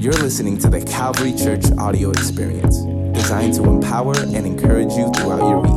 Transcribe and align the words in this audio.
You're 0.00 0.14
listening 0.14 0.56
to 0.60 0.70
the 0.70 0.80
Calvary 0.80 1.34
Church 1.34 1.62
audio 1.76 2.08
experience, 2.08 2.78
designed 3.12 3.52
to 3.56 3.64
empower 3.64 4.16
and 4.16 4.46
encourage 4.46 4.94
you 4.94 5.12
throughout 5.12 5.46
your 5.46 5.58
week. 5.60 5.76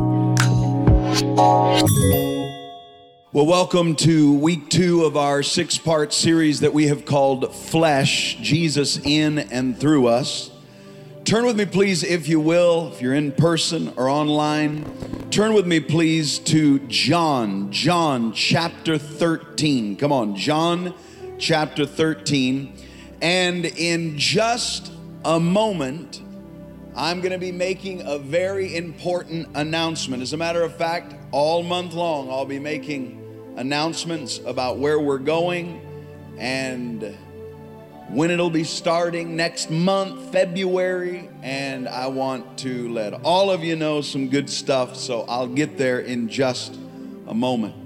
Well, 3.34 3.46
welcome 3.46 3.98
to 3.98 4.34
week 4.36 4.70
two 4.70 5.04
of 5.04 5.18
our 5.18 5.44
six 5.44 5.78
part 5.78 6.14
series 6.14 6.62
that 6.62 6.74
we 6.74 6.88
have 6.88 7.04
called 7.04 7.54
Flesh 7.54 8.38
Jesus 8.40 8.98
in 9.04 9.40
and 9.40 9.78
through 9.78 10.08
us. 10.08 10.52
Turn 11.26 11.46
with 11.46 11.58
me, 11.58 11.66
please, 11.66 12.02
if 12.02 12.30
you 12.30 12.40
will, 12.40 12.94
if 12.94 13.02
you're 13.02 13.16
in 13.16 13.34
person 13.34 13.92
or 13.98 14.08
online. 14.08 14.86
Turn 15.32 15.54
with 15.54 15.68
me, 15.68 15.82
please, 15.82 16.40
to 16.40 16.80
John, 16.88 17.74
John 17.74 18.32
chapter 18.32 18.98
13. 18.98 19.98
Come 19.98 20.14
on, 20.14 20.38
John 20.38 20.94
chapter 21.38 21.86
13. 21.86 22.78
And 23.24 23.66
in 23.66 24.18
just 24.18 24.92
a 25.24 25.40
moment, 25.40 26.22
I'm 26.94 27.22
going 27.22 27.32
to 27.32 27.38
be 27.38 27.54
making 27.54 28.02
a 28.06 28.18
very 28.18 28.76
important 28.76 29.48
announcement. 29.56 30.22
As 30.22 30.34
a 30.34 30.38
matter 30.38 30.62
of 30.62 30.76
fact, 30.76 31.16
all 31.32 31.64
month 31.64 31.94
long, 31.94 32.30
I'll 32.30 32.44
be 32.44 32.60
making 32.60 33.54
announcements 33.56 34.42
about 34.46 34.78
where 34.78 35.00
we're 35.00 35.20
going 35.20 35.80
and 36.38 37.18
when 38.10 38.30
it'll 38.30 38.50
be 38.50 38.66
starting 38.66 39.38
next 39.38 39.72
month, 39.72 40.34
February, 40.34 41.30
and 41.42 41.88
I 41.88 42.08
want 42.08 42.58
to 42.60 42.90
let 42.90 43.14
all 43.24 43.50
of 43.50 43.64
you 43.64 43.78
know 43.78 44.02
some 44.02 44.28
good 44.28 44.50
stuff, 44.50 44.98
so 44.98 45.22
I'll 45.30 45.48
get 45.48 45.78
there 45.78 46.02
in 46.02 46.28
just 46.28 46.78
a 47.28 47.34
moment. 47.34 47.83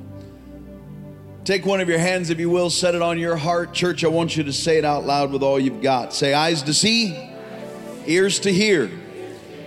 Take 1.48 1.66
one 1.66 1.80
of 1.80 1.88
your 1.88 1.98
hands, 1.98 2.30
if 2.30 2.42
you 2.42 2.50
will, 2.50 2.70
set 2.70 2.94
it 2.94 3.02
on 3.02 3.18
your 3.18 3.38
heart. 3.38 3.72
Church, 3.72 4.04
I 4.04 4.10
want 4.10 4.36
you 4.36 4.44
to 4.44 4.52
say 4.52 4.80
it 4.80 4.84
out 4.84 5.06
loud 5.06 5.32
with 5.32 5.42
all 5.42 5.58
you've 5.58 5.82
got. 5.82 6.14
Say, 6.14 6.34
eyes 6.34 6.62
to 6.64 6.74
see, 6.74 7.18
ears 8.06 8.40
to 8.40 8.52
hear, 8.52 8.92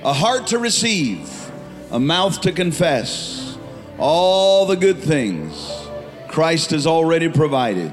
a 0.05 0.13
heart 0.13 0.49
to 0.49 0.59
receive, 0.59 1.51
a 1.91 1.99
mouth 1.99 2.43
to 2.43 2.53
confess 2.53 3.57
all 3.97 4.67
the 4.67 4.77
good 4.77 4.99
things 4.99 5.73
Christ 6.29 6.73
has 6.73 6.87
already 6.87 7.31
provided 7.31 7.91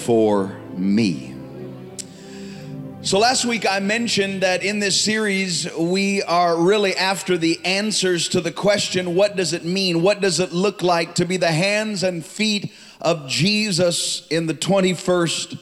for 0.00 0.48
me. 0.76 1.31
So, 3.04 3.18
last 3.18 3.44
week 3.44 3.66
I 3.68 3.80
mentioned 3.80 4.44
that 4.44 4.62
in 4.62 4.78
this 4.78 5.00
series 5.00 5.68
we 5.74 6.22
are 6.22 6.56
really 6.56 6.94
after 6.94 7.36
the 7.36 7.58
answers 7.64 8.28
to 8.28 8.40
the 8.40 8.52
question 8.52 9.16
what 9.16 9.34
does 9.34 9.52
it 9.52 9.64
mean? 9.64 10.02
What 10.02 10.20
does 10.20 10.38
it 10.38 10.52
look 10.52 10.82
like 10.82 11.16
to 11.16 11.24
be 11.24 11.36
the 11.36 11.50
hands 11.50 12.04
and 12.04 12.24
feet 12.24 12.72
of 13.00 13.26
Jesus 13.28 14.24
in 14.28 14.46
the 14.46 14.54
21st 14.54 15.58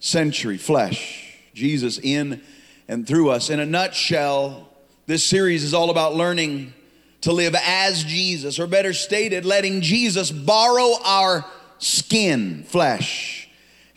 century? 0.00 0.56
Flesh, 0.56 1.36
Jesus 1.52 1.98
in 2.02 2.40
and 2.88 3.06
through 3.06 3.28
us. 3.32 3.50
In 3.50 3.60
a 3.60 3.66
nutshell, 3.66 4.70
this 5.04 5.26
series 5.26 5.64
is 5.64 5.74
all 5.74 5.90
about 5.90 6.14
learning 6.14 6.72
to 7.20 7.32
live 7.32 7.54
as 7.54 8.02
Jesus, 8.02 8.58
or 8.58 8.66
better 8.66 8.94
stated, 8.94 9.44
letting 9.44 9.82
Jesus 9.82 10.30
borrow 10.30 10.94
our 11.04 11.44
skin, 11.78 12.62
flesh 12.62 13.47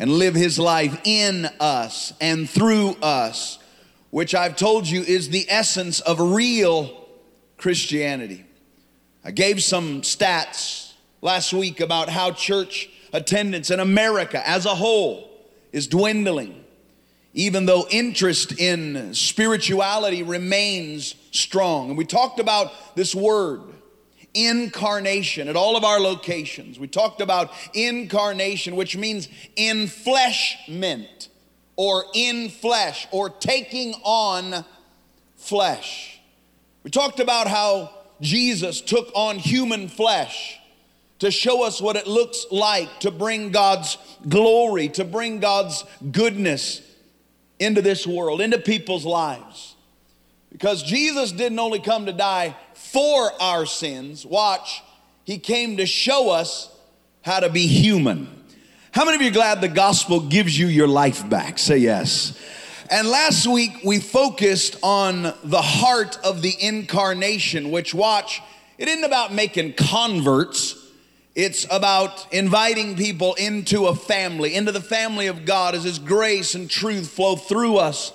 and 0.02 0.14
live 0.14 0.34
his 0.34 0.58
life 0.58 1.00
in 1.04 1.48
us 1.60 2.12
and 2.20 2.50
through 2.50 2.96
us, 3.04 3.60
which 4.10 4.34
I've 4.34 4.56
told 4.56 4.88
you 4.88 5.04
is 5.04 5.30
the 5.30 5.46
essence 5.48 6.00
of 6.00 6.20
real 6.20 7.08
Christianity. 7.58 8.44
I 9.24 9.30
gave 9.30 9.62
some 9.62 10.02
stats 10.02 10.94
last 11.22 11.54
week 11.54 11.82
about 11.82 12.10
how 12.10 12.32
church 12.32 12.90
attendance 13.14 13.70
in 13.70 13.80
America 13.80 14.42
as 14.46 14.66
a 14.66 14.74
whole 14.74 15.30
is 15.72 15.86
dwindling, 15.86 16.66
even 17.36 17.68
though 17.68 17.86
interest 17.92 18.60
in 18.60 19.14
spirituality 19.14 20.24
remains 20.24 21.14
strong. 21.30 21.90
And 21.90 21.98
we 21.98 22.06
talked 22.06 22.40
about 22.40 22.96
this 22.96 23.14
word 23.14 23.62
incarnation 24.34 25.48
at 25.48 25.56
all 25.56 25.76
of 25.76 25.84
our 25.84 26.00
locations. 26.00 26.80
We 26.80 26.88
talked 26.88 27.22
about 27.22 27.52
incarnation, 27.74 28.76
which 28.76 28.96
means 28.96 29.28
enfleshment 29.58 31.28
or 31.76 32.06
in 32.14 32.50
flesh 32.50 33.08
or 33.12 33.30
taking 33.30 33.94
on 34.04 34.66
flesh. 35.36 36.20
We 36.84 36.92
talked 36.92 37.20
about 37.20 37.48
how 37.48 37.92
Jesus 38.22 38.82
took 38.82 39.12
on 39.16 39.38
human 39.38 39.88
flesh 39.88 40.60
to 41.20 41.30
show 41.30 41.64
us 41.64 41.80
what 41.80 41.96
it 41.96 42.08
looks 42.08 42.46
like 42.52 43.00
to 43.02 43.12
bring 43.12 43.52
God's 43.52 43.98
glory, 44.28 44.90
to 44.90 45.04
bring 45.04 45.40
God's 45.40 45.84
goodness 46.12 46.82
into 47.60 47.82
this 47.82 48.08
world, 48.08 48.42
into 48.42 48.58
people's 48.58 49.06
lives. 49.06 49.76
Because 50.52 50.82
Jesus 50.82 51.32
didn't 51.32 51.60
only 51.60 51.80
come 51.80 52.08
to 52.08 52.14
die 52.14 52.56
for 52.92 53.32
our 53.42 53.66
sins. 53.66 54.26
Watch, 54.26 54.84
he 55.24 55.40
came 55.40 55.78
to 55.78 55.86
show 55.86 56.30
us 56.30 56.70
how 57.22 57.40
to 57.40 57.50
be 57.50 57.66
human. 57.66 58.28
How 58.92 59.06
many 59.06 59.16
of 59.16 59.22
you 59.22 59.30
are 59.30 59.34
glad 59.34 59.62
the 59.62 59.70
gospel 59.70 60.20
gives 60.20 60.60
you 60.60 60.68
your 60.68 60.90
life 60.90 61.28
back? 61.30 61.58
Say 61.58 61.78
yes. 61.78 62.38
And 62.90 63.08
last 63.08 63.48
week 63.48 63.72
we 63.86 64.00
focused 64.00 64.76
on 64.84 65.34
the 65.46 65.62
heart 65.62 66.20
of 66.26 66.42
the 66.42 66.54
incarnation, 66.60 67.72
which, 67.72 67.94
watch, 67.94 68.42
it 68.78 68.90
isn't 68.90 69.06
about 69.06 69.34
making 69.34 69.74
converts. 69.74 70.76
It's 71.34 71.66
about 71.72 72.28
inviting 72.34 72.98
people 72.98 73.36
into 73.36 73.86
a 73.86 73.96
family, 73.96 74.54
into 74.56 74.74
the 74.74 74.82
family 74.82 75.28
of 75.28 75.46
God 75.46 75.76
as 75.76 75.86
His 75.86 75.98
grace 75.98 76.56
and 76.56 76.70
truth 76.70 77.10
flow 77.10 77.38
through 77.38 77.78
us 77.78 78.12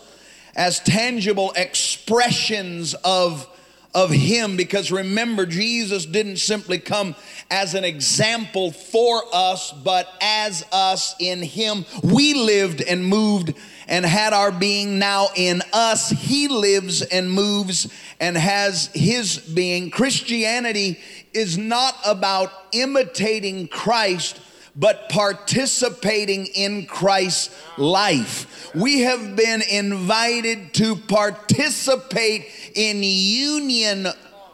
as 0.55 0.81
tangible 0.81 1.53
expressions 1.57 2.93
of 3.05 3.49
of 3.97 4.11
Him 4.11 4.59
because 4.59 4.93
remember, 4.93 5.47
Jesus 5.47 6.05
didn't 6.05 6.37
simply 6.37 6.79
come 6.79 7.17
as 7.51 7.75
an 7.75 7.83
example 7.83 8.71
for 8.71 9.23
us, 9.33 9.73
but 9.73 10.07
as 10.21 10.65
us 10.71 11.17
in 11.19 11.43
Him. 11.43 11.87
We 12.03 12.35
lived 12.35 12.83
and 12.83 13.07
moved 13.07 13.55
and 13.89 14.05
had 14.05 14.35
our 14.35 14.53
being 14.53 14.99
now 14.99 15.29
in 15.35 15.63
us. 15.73 16.11
He 16.11 16.47
lives 16.47 17.01
and 17.01 17.33
moves 17.33 17.91
and 18.21 18.37
has 18.37 18.91
His 18.93 19.39
being. 19.39 19.91
Christianity 19.91 21.01
is 21.33 21.57
not 21.57 21.97
about 22.05 22.53
imitating 22.73 23.67
Christ 23.67 24.41
but 24.77 25.09
participating 25.09 26.47
in 26.47 26.87
Christ's 26.87 27.57
life. 27.79 28.75
We 28.75 29.01
have 29.01 29.35
been 29.35 29.63
invited 29.63 30.75
to 30.75 30.97
participate 30.97 32.66
in 32.77 33.03
union 33.03 34.07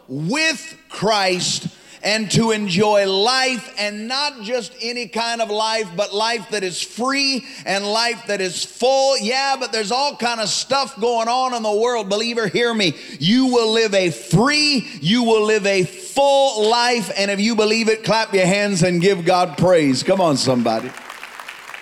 with 0.07 0.77
Christ 0.89 1.67
and 2.03 2.29
to 2.31 2.51
enjoy 2.51 3.09
life 3.09 3.73
and 3.79 4.07
not 4.07 4.41
just 4.41 4.73
any 4.81 5.07
kind 5.07 5.41
of 5.41 5.49
life 5.49 5.89
but 5.95 6.13
life 6.13 6.49
that 6.49 6.63
is 6.63 6.81
free 6.81 7.45
and 7.65 7.85
life 7.85 8.27
that 8.27 8.41
is 8.41 8.63
full. 8.63 9.17
Yeah 9.17 9.55
but 9.57 9.71
there's 9.71 9.91
all 9.91 10.15
kind 10.17 10.41
of 10.41 10.49
stuff 10.49 10.99
going 10.99 11.27
on 11.27 11.53
in 11.53 11.63
the 11.63 11.73
world. 11.73 12.09
Believer 12.09 12.47
hear 12.47 12.73
me. 12.73 12.95
You 13.19 13.47
will 13.47 13.71
live 13.71 13.93
a 13.93 14.09
free 14.09 14.87
you 15.01 15.23
will 15.23 15.45
live 15.45 15.65
a 15.65 15.83
full 15.83 16.69
life 16.69 17.09
and 17.17 17.31
if 17.31 17.39
you 17.39 17.55
believe 17.55 17.87
it 17.87 18.03
clap 18.03 18.33
your 18.33 18.45
hands 18.45 18.83
and 18.83 19.01
give 19.01 19.23
god 19.23 19.57
praise. 19.57 20.03
Come 20.03 20.19
on 20.19 20.35
somebody. 20.37 20.91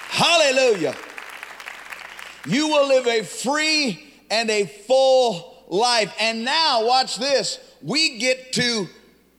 Hallelujah. 0.09 0.95
You 2.45 2.67
will 2.67 2.87
live 2.87 3.07
a 3.07 3.23
free 3.23 4.07
and 4.29 4.49
a 4.49 4.65
full 4.65 5.50
life. 5.71 6.13
And 6.19 6.45
now, 6.45 6.85
watch 6.85 7.17
this 7.17 7.59
we 7.81 8.19
get 8.19 8.53
to 8.53 8.87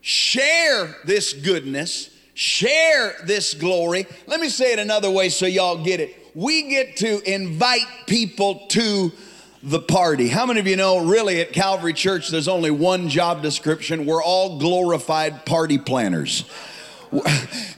share 0.00 0.96
this 1.04 1.32
goodness, 1.32 2.10
share 2.34 3.14
this 3.24 3.54
glory. 3.54 4.06
Let 4.26 4.40
me 4.40 4.48
say 4.48 4.72
it 4.72 4.80
another 4.80 5.10
way 5.10 5.28
so 5.28 5.46
y'all 5.46 5.84
get 5.84 6.00
it. 6.00 6.16
We 6.34 6.68
get 6.68 6.96
to 6.96 7.20
invite 7.30 7.86
people 8.06 8.66
to 8.70 9.12
the 9.62 9.78
party. 9.78 10.26
How 10.26 10.46
many 10.46 10.58
of 10.58 10.66
you 10.66 10.76
know, 10.76 11.06
really, 11.06 11.40
at 11.40 11.52
Calvary 11.52 11.92
Church, 11.92 12.30
there's 12.30 12.48
only 12.48 12.70
one 12.72 13.08
job 13.08 13.42
description? 13.42 14.06
We're 14.06 14.22
all 14.22 14.58
glorified 14.58 15.46
party 15.46 15.78
planners. 15.78 16.44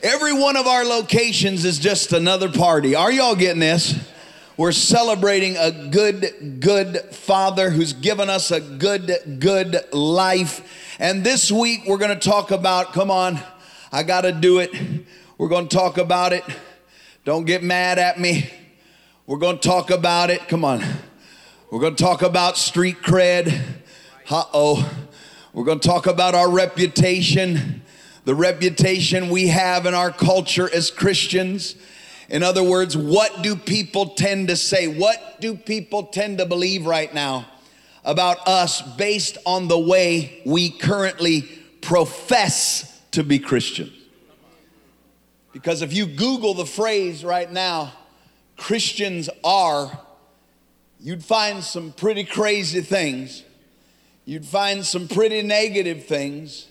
Every 0.03 0.33
one 0.33 0.57
of 0.57 0.67
our 0.67 0.85
locations 0.85 1.65
is 1.65 1.79
just 1.81 2.13
another 2.13 2.49
party. 2.49 2.95
Are 2.95 3.11
y'all 3.11 3.35
getting 3.35 3.61
this? 3.61 4.14
We're 4.57 4.71
celebrating 4.71 5.57
a 5.57 5.73
good, 5.89 6.61
good 6.61 7.01
Father 7.11 7.71
who's 7.71 7.93
given 7.93 8.31
us 8.31 8.53
a 8.53 8.61
good, 8.61 9.39
good 9.41 9.93
life. 9.93 10.97
And 11.01 11.25
this 11.25 11.51
week 11.51 11.81
we're 11.89 11.99
going 11.99 12.17
to 12.17 12.29
talk 12.29 12.53
about, 12.53 12.93
come 12.93 13.11
on, 13.11 13.41
I 13.91 14.05
got 14.05 14.21
to 14.21 14.31
do 14.31 14.61
it. 14.61 14.71
We're 15.39 15.49
going 15.49 15.67
to 15.67 15.77
talk 15.77 15.99
about 15.99 16.33
it. 16.33 16.45
Don't 17.25 17.47
get 17.47 17.65
mad 17.65 17.99
at 17.99 18.21
me. 18.21 18.49
We're 19.27 19.39
going 19.39 19.59
to 19.59 19.69
talk 19.69 19.91
about 19.91 20.31
it. 20.31 20.47
Come 20.47 20.65
on. 20.65 20.85
We're 21.73 21.81
going 21.81 21.97
to 21.97 22.03
talk 22.05 22.23
about 22.23 22.57
street 22.57 23.03
cred. 23.03 23.61
Uh 24.31 24.45
oh. 24.53 25.07
We're 25.53 25.65
going 25.65 25.81
to 25.81 25.89
talk 25.89 26.07
about 26.07 26.37
our 26.37 26.49
reputation, 26.49 27.83
the 28.25 28.37
reputation 28.37 29.31
we 29.31 29.49
have 29.49 29.85
in 29.85 29.95
our 29.95 30.13
culture 30.13 30.73
as 30.73 30.93
Christians. 30.93 31.75
In 32.35 32.43
other 32.43 32.65
words, 32.65 32.97
what 32.97 33.45
do 33.45 33.55
people 33.55 34.07
tend 34.07 34.49
to 34.49 34.57
say? 34.57 34.89
What 34.89 35.41
do 35.41 35.55
people 35.55 36.03
tend 36.03 36.39
to 36.39 36.47
believe 36.47 36.85
right 36.85 37.15
now 37.15 37.47
about 38.05 38.49
us 38.49 38.83
based 38.83 39.39
on 39.47 39.69
the 39.69 39.79
way 39.79 40.43
we 40.45 40.71
currently 40.71 41.43
profess 41.81 43.01
to 43.13 43.23
be 43.23 43.39
Christians? 43.39 43.93
Because 45.53 45.81
if 45.81 45.93
you 45.93 46.07
Google 46.07 46.55
the 46.55 46.67
phrase 46.67 47.25
right 47.25 47.53
now, 47.53 47.93
Christians 48.57 49.31
are, 49.45 49.97
you'd 50.99 51.25
find 51.25 51.63
some 51.63 51.93
pretty 51.93 52.25
crazy 52.25 52.81
things. 52.81 53.45
You'd 54.25 54.45
find 54.45 54.85
some 54.85 55.07
pretty 55.07 55.41
negative 55.43 56.07
things. 56.07 56.67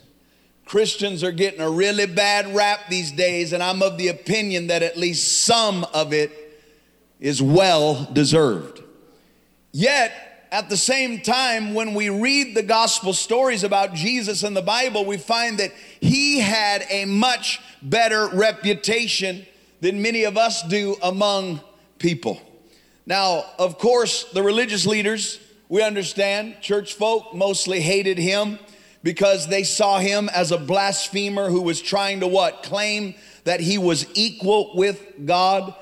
Christians 0.65 1.23
are 1.23 1.31
getting 1.31 1.59
a 1.59 1.69
really 1.69 2.05
bad 2.05 2.53
rap 2.55 2.81
these 2.89 3.11
days, 3.11 3.53
and 3.53 3.61
I'm 3.61 3.81
of 3.81 3.97
the 3.97 4.07
opinion 4.07 4.67
that 4.67 4.81
at 4.81 4.97
least 4.97 5.43
some 5.45 5.85
of 5.93 6.13
it 6.13 6.31
is 7.19 7.41
well 7.41 8.05
deserved. 8.13 8.81
Yet, 9.71 10.47
at 10.51 10.69
the 10.69 10.77
same 10.77 11.21
time, 11.21 11.73
when 11.73 11.95
we 11.95 12.09
read 12.09 12.55
the 12.55 12.63
gospel 12.63 13.13
stories 13.13 13.63
about 13.63 13.93
Jesus 13.93 14.43
in 14.43 14.53
the 14.53 14.61
Bible, 14.61 15.03
we 15.03 15.17
find 15.17 15.57
that 15.57 15.71
he 15.99 16.39
had 16.39 16.85
a 16.89 17.05
much 17.05 17.59
better 17.81 18.27
reputation 18.27 19.45
than 19.81 20.01
many 20.01 20.23
of 20.23 20.37
us 20.37 20.61
do 20.63 20.95
among 21.01 21.59
people. 21.97 22.39
Now, 23.05 23.45
of 23.59 23.79
course, 23.79 24.25
the 24.31 24.43
religious 24.43 24.85
leaders, 24.85 25.39
we 25.69 25.81
understand, 25.81 26.61
church 26.61 26.93
folk 26.93 27.33
mostly 27.33 27.81
hated 27.81 28.17
him 28.17 28.59
because 29.03 29.47
they 29.47 29.63
saw 29.63 29.99
him 29.99 30.29
as 30.29 30.51
a 30.51 30.57
blasphemer 30.57 31.49
who 31.49 31.61
was 31.61 31.81
trying 31.81 32.21
to 32.21 32.27
what? 32.27 32.63
Claim 32.63 33.13
that 33.43 33.59
he 33.59 33.77
was 33.77 34.07
equal 34.15 34.71
with 34.75 35.25
God. 35.25 35.75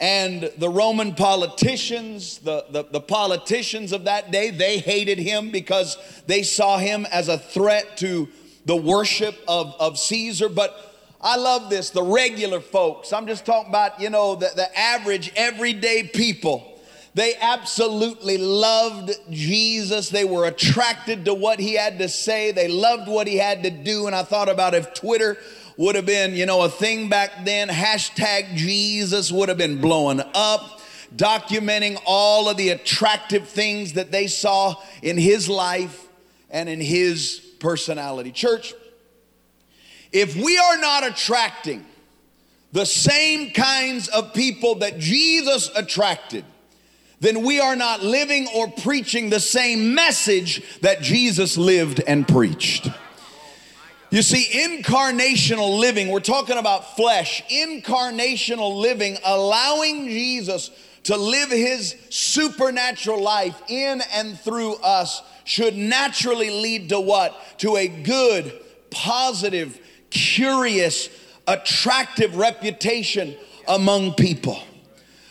And 0.00 0.52
the 0.58 0.70
Roman 0.70 1.16
politicians, 1.16 2.38
the, 2.38 2.64
the, 2.70 2.84
the, 2.84 3.00
politicians 3.00 3.92
of 3.92 4.04
that 4.04 4.30
day, 4.30 4.50
they 4.50 4.78
hated 4.78 5.18
him 5.18 5.50
because 5.50 5.98
they 6.28 6.44
saw 6.44 6.78
him 6.78 7.04
as 7.10 7.26
a 7.26 7.36
threat 7.36 7.96
to 7.98 8.28
the 8.64 8.76
worship 8.76 9.34
of, 9.48 9.74
of 9.80 9.98
Caesar. 9.98 10.48
But 10.48 10.94
I 11.20 11.36
love 11.36 11.68
this, 11.68 11.90
the 11.90 12.04
regular 12.04 12.60
folks. 12.60 13.12
I'm 13.12 13.26
just 13.26 13.44
talking 13.44 13.70
about, 13.70 14.00
you 14.00 14.08
know, 14.08 14.36
the, 14.36 14.52
the 14.54 14.78
average, 14.78 15.32
everyday 15.34 16.04
people 16.04 16.77
they 17.14 17.34
absolutely 17.40 18.38
loved 18.38 19.12
Jesus. 19.30 20.08
They 20.08 20.24
were 20.24 20.46
attracted 20.46 21.24
to 21.24 21.34
what 21.34 21.58
he 21.58 21.74
had 21.74 21.98
to 21.98 22.08
say. 22.08 22.52
They 22.52 22.68
loved 22.68 23.08
what 23.08 23.26
he 23.26 23.36
had 23.36 23.62
to 23.64 23.70
do. 23.70 24.06
And 24.06 24.14
I 24.14 24.22
thought 24.22 24.48
about 24.48 24.74
if 24.74 24.94
Twitter 24.94 25.38
would 25.76 25.94
have 25.94 26.06
been, 26.06 26.34
you 26.34 26.44
know, 26.44 26.62
a 26.62 26.68
thing 26.68 27.08
back 27.08 27.44
then, 27.44 27.68
hashtag 27.68 28.54
Jesus 28.54 29.32
would 29.32 29.48
have 29.48 29.58
been 29.58 29.80
blowing 29.80 30.20
up, 30.34 30.80
documenting 31.14 32.00
all 32.04 32.48
of 32.48 32.56
the 32.56 32.70
attractive 32.70 33.48
things 33.48 33.94
that 33.94 34.10
they 34.10 34.26
saw 34.26 34.74
in 35.02 35.16
his 35.16 35.48
life 35.48 36.06
and 36.50 36.68
in 36.68 36.80
his 36.80 37.40
personality. 37.60 38.32
Church, 38.32 38.74
if 40.12 40.36
we 40.36 40.58
are 40.58 40.78
not 40.78 41.06
attracting 41.06 41.84
the 42.72 42.86
same 42.86 43.52
kinds 43.52 44.08
of 44.08 44.34
people 44.34 44.76
that 44.76 44.98
Jesus 44.98 45.70
attracted, 45.74 46.44
then 47.20 47.42
we 47.42 47.60
are 47.60 47.76
not 47.76 48.02
living 48.02 48.48
or 48.54 48.70
preaching 48.70 49.30
the 49.30 49.40
same 49.40 49.94
message 49.94 50.80
that 50.80 51.02
Jesus 51.02 51.56
lived 51.56 52.00
and 52.06 52.26
preached. 52.26 52.88
You 54.10 54.22
see, 54.22 54.44
incarnational 54.44 55.78
living, 55.78 56.08
we're 56.08 56.20
talking 56.20 56.56
about 56.56 56.96
flesh, 56.96 57.42
incarnational 57.50 58.80
living, 58.80 59.18
allowing 59.24 60.06
Jesus 60.06 60.70
to 61.04 61.16
live 61.16 61.50
his 61.50 61.94
supernatural 62.08 63.22
life 63.22 63.60
in 63.68 64.00
and 64.12 64.38
through 64.38 64.76
us 64.76 65.22
should 65.44 65.76
naturally 65.76 66.50
lead 66.50 66.90
to 66.90 67.00
what? 67.00 67.34
To 67.58 67.76
a 67.76 67.88
good, 67.88 68.52
positive, 68.90 69.78
curious, 70.10 71.08
attractive 71.46 72.36
reputation 72.36 73.36
among 73.66 74.14
people. 74.14 74.62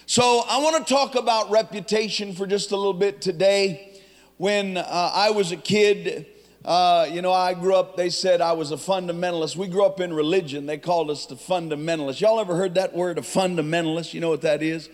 So, 0.09 0.45
I 0.47 0.59
want 0.59 0.87
to 0.87 0.93
talk 0.93 1.15
about 1.15 1.51
reputation 1.51 2.31
for 2.31 2.47
just 2.47 2.71
a 2.71 2.77
little 2.77 2.93
bit 2.93 3.19
today. 3.19 3.99
When 4.37 4.77
uh, 4.77 5.11
I 5.13 5.31
was 5.31 5.51
a 5.51 5.57
kid, 5.57 6.27
uh, 6.63 7.09
you 7.11 7.21
know, 7.21 7.33
I 7.33 7.53
grew 7.53 7.75
up, 7.75 7.97
they 7.97 8.09
said 8.09 8.39
I 8.39 8.53
was 8.53 8.71
a 8.71 8.77
fundamentalist. 8.77 9.57
We 9.57 9.67
grew 9.67 9.83
up 9.83 9.99
in 9.99 10.13
religion. 10.13 10.65
They 10.65 10.77
called 10.77 11.09
us 11.09 11.25
the 11.25 11.35
fundamentalists. 11.35 12.21
Y'all 12.21 12.39
ever 12.39 12.55
heard 12.55 12.75
that 12.75 12.95
word, 12.95 13.17
a 13.17 13.21
fundamentalist? 13.21 14.13
You 14.13 14.21
know 14.21 14.29
what 14.29 14.43
that 14.43 14.63
is? 14.63 14.89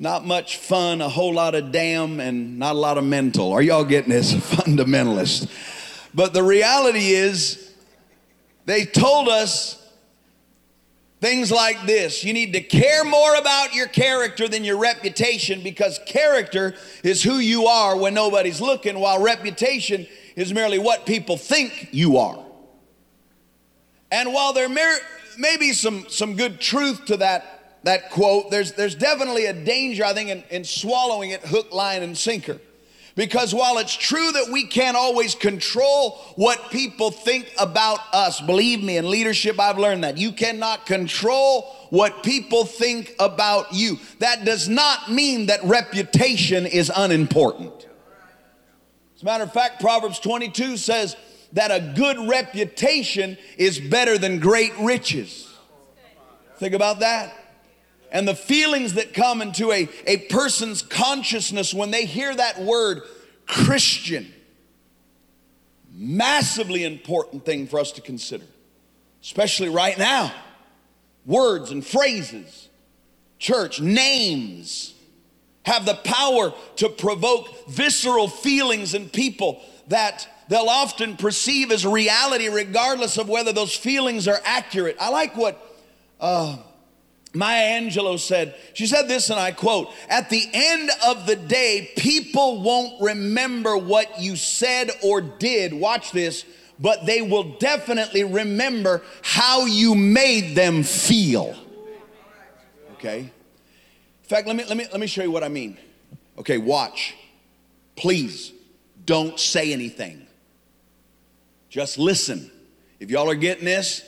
Not 0.00 0.26
much 0.26 0.56
fun, 0.56 1.02
a 1.02 1.08
whole 1.08 1.34
lot 1.34 1.54
of 1.54 1.70
damn, 1.70 2.18
and 2.18 2.58
not 2.58 2.74
a 2.74 2.78
lot 2.80 2.98
of 2.98 3.04
mental. 3.04 3.52
Are 3.52 3.62
y'all 3.62 3.84
getting 3.84 4.10
this? 4.10 4.32
Fundamentalist. 4.56 5.48
But 6.12 6.34
the 6.34 6.42
reality 6.42 7.10
is, 7.10 7.72
they 8.66 8.86
told 8.86 9.28
us 9.28 9.87
Things 11.20 11.50
like 11.50 11.84
this 11.84 12.22
you 12.22 12.32
need 12.32 12.52
to 12.52 12.60
care 12.60 13.04
more 13.04 13.34
about 13.34 13.74
your 13.74 13.88
character 13.88 14.46
than 14.46 14.62
your 14.64 14.78
reputation 14.78 15.62
because 15.62 15.98
character 16.06 16.74
is 17.02 17.22
who 17.22 17.38
you 17.38 17.66
are 17.66 17.96
when 17.96 18.14
nobody's 18.14 18.60
looking, 18.60 18.98
while 19.00 19.20
reputation 19.20 20.06
is 20.36 20.54
merely 20.54 20.78
what 20.78 21.06
people 21.06 21.36
think 21.36 21.88
you 21.90 22.18
are. 22.18 22.44
And 24.12 24.32
while 24.32 24.52
there 24.52 24.68
may 24.68 25.56
be 25.58 25.72
some, 25.72 26.06
some 26.08 26.36
good 26.36 26.60
truth 26.60 27.06
to 27.06 27.16
that, 27.18 27.80
that 27.82 28.10
quote, 28.10 28.50
there's, 28.50 28.72
there's 28.72 28.94
definitely 28.94 29.46
a 29.46 29.52
danger, 29.52 30.04
I 30.04 30.14
think, 30.14 30.30
in, 30.30 30.44
in 30.50 30.64
swallowing 30.64 31.30
it 31.30 31.40
hook, 31.42 31.72
line, 31.72 32.02
and 32.02 32.16
sinker. 32.16 32.60
Because 33.18 33.52
while 33.52 33.78
it's 33.78 33.96
true 33.96 34.30
that 34.30 34.48
we 34.52 34.64
can't 34.64 34.96
always 34.96 35.34
control 35.34 36.12
what 36.36 36.70
people 36.70 37.10
think 37.10 37.52
about 37.58 37.98
us, 38.12 38.40
believe 38.40 38.80
me, 38.80 38.96
in 38.96 39.10
leadership, 39.10 39.58
I've 39.58 39.76
learned 39.76 40.04
that. 40.04 40.18
You 40.18 40.30
cannot 40.30 40.86
control 40.86 41.62
what 41.90 42.22
people 42.22 42.64
think 42.64 43.16
about 43.18 43.72
you. 43.72 43.98
That 44.20 44.44
does 44.44 44.68
not 44.68 45.10
mean 45.10 45.46
that 45.46 45.64
reputation 45.64 46.64
is 46.64 46.92
unimportant. 46.94 47.88
As 49.16 49.22
a 49.22 49.24
matter 49.24 49.42
of 49.42 49.52
fact, 49.52 49.80
Proverbs 49.80 50.20
22 50.20 50.76
says 50.76 51.16
that 51.54 51.72
a 51.72 51.92
good 51.96 52.28
reputation 52.28 53.36
is 53.56 53.80
better 53.80 54.16
than 54.16 54.38
great 54.38 54.78
riches. 54.78 55.52
Think 56.58 56.72
about 56.72 57.00
that 57.00 57.34
and 58.10 58.26
the 58.26 58.34
feelings 58.34 58.94
that 58.94 59.12
come 59.12 59.42
into 59.42 59.72
a, 59.72 59.88
a 60.06 60.18
person's 60.28 60.82
consciousness 60.82 61.74
when 61.74 61.90
they 61.90 62.04
hear 62.04 62.34
that 62.34 62.60
word 62.60 63.02
Christian. 63.46 64.32
Massively 65.92 66.84
important 66.84 67.44
thing 67.44 67.66
for 67.66 67.80
us 67.80 67.92
to 67.92 68.00
consider, 68.00 68.44
especially 69.22 69.68
right 69.68 69.98
now. 69.98 70.32
Words 71.26 71.70
and 71.70 71.84
phrases, 71.84 72.68
church 73.38 73.80
names 73.80 74.94
have 75.64 75.84
the 75.84 75.94
power 75.96 76.54
to 76.76 76.88
provoke 76.88 77.68
visceral 77.68 78.28
feelings 78.28 78.94
in 78.94 79.10
people 79.10 79.62
that 79.88 80.26
they'll 80.48 80.68
often 80.68 81.16
perceive 81.16 81.70
as 81.70 81.84
reality, 81.84 82.48
regardless 82.48 83.18
of 83.18 83.28
whether 83.28 83.52
those 83.52 83.74
feelings 83.74 84.26
are 84.28 84.40
accurate. 84.44 84.96
I 85.00 85.10
like 85.10 85.36
what. 85.36 85.62
Uh, 86.20 86.56
Maya 87.34 87.80
Angelou 87.80 88.18
said, 88.18 88.54
she 88.72 88.86
said 88.86 89.06
this, 89.06 89.30
and 89.30 89.38
I 89.38 89.52
quote, 89.52 89.92
At 90.08 90.30
the 90.30 90.48
end 90.52 90.90
of 91.06 91.26
the 91.26 91.36
day, 91.36 91.90
people 91.96 92.62
won't 92.62 93.00
remember 93.02 93.76
what 93.76 94.20
you 94.20 94.34
said 94.34 94.90
or 95.02 95.20
did. 95.20 95.74
Watch 95.74 96.12
this, 96.12 96.44
but 96.80 97.04
they 97.06 97.20
will 97.22 97.56
definitely 97.58 98.24
remember 98.24 99.02
how 99.22 99.66
you 99.66 99.94
made 99.94 100.54
them 100.54 100.82
feel. 100.82 101.54
Okay? 102.94 103.20
In 103.20 103.30
fact, 104.22 104.46
let 104.46 104.56
me, 104.56 104.64
let 104.64 104.76
me, 104.76 104.86
let 104.90 105.00
me 105.00 105.06
show 105.06 105.22
you 105.22 105.30
what 105.30 105.44
I 105.44 105.48
mean. 105.48 105.76
Okay, 106.38 106.58
watch. 106.58 107.14
Please 107.96 108.52
don't 109.04 109.38
say 109.38 109.72
anything. 109.72 110.26
Just 111.68 111.98
listen. 111.98 112.50
If 113.00 113.10
y'all 113.10 113.30
are 113.30 113.34
getting 113.34 113.64
this, 113.64 114.02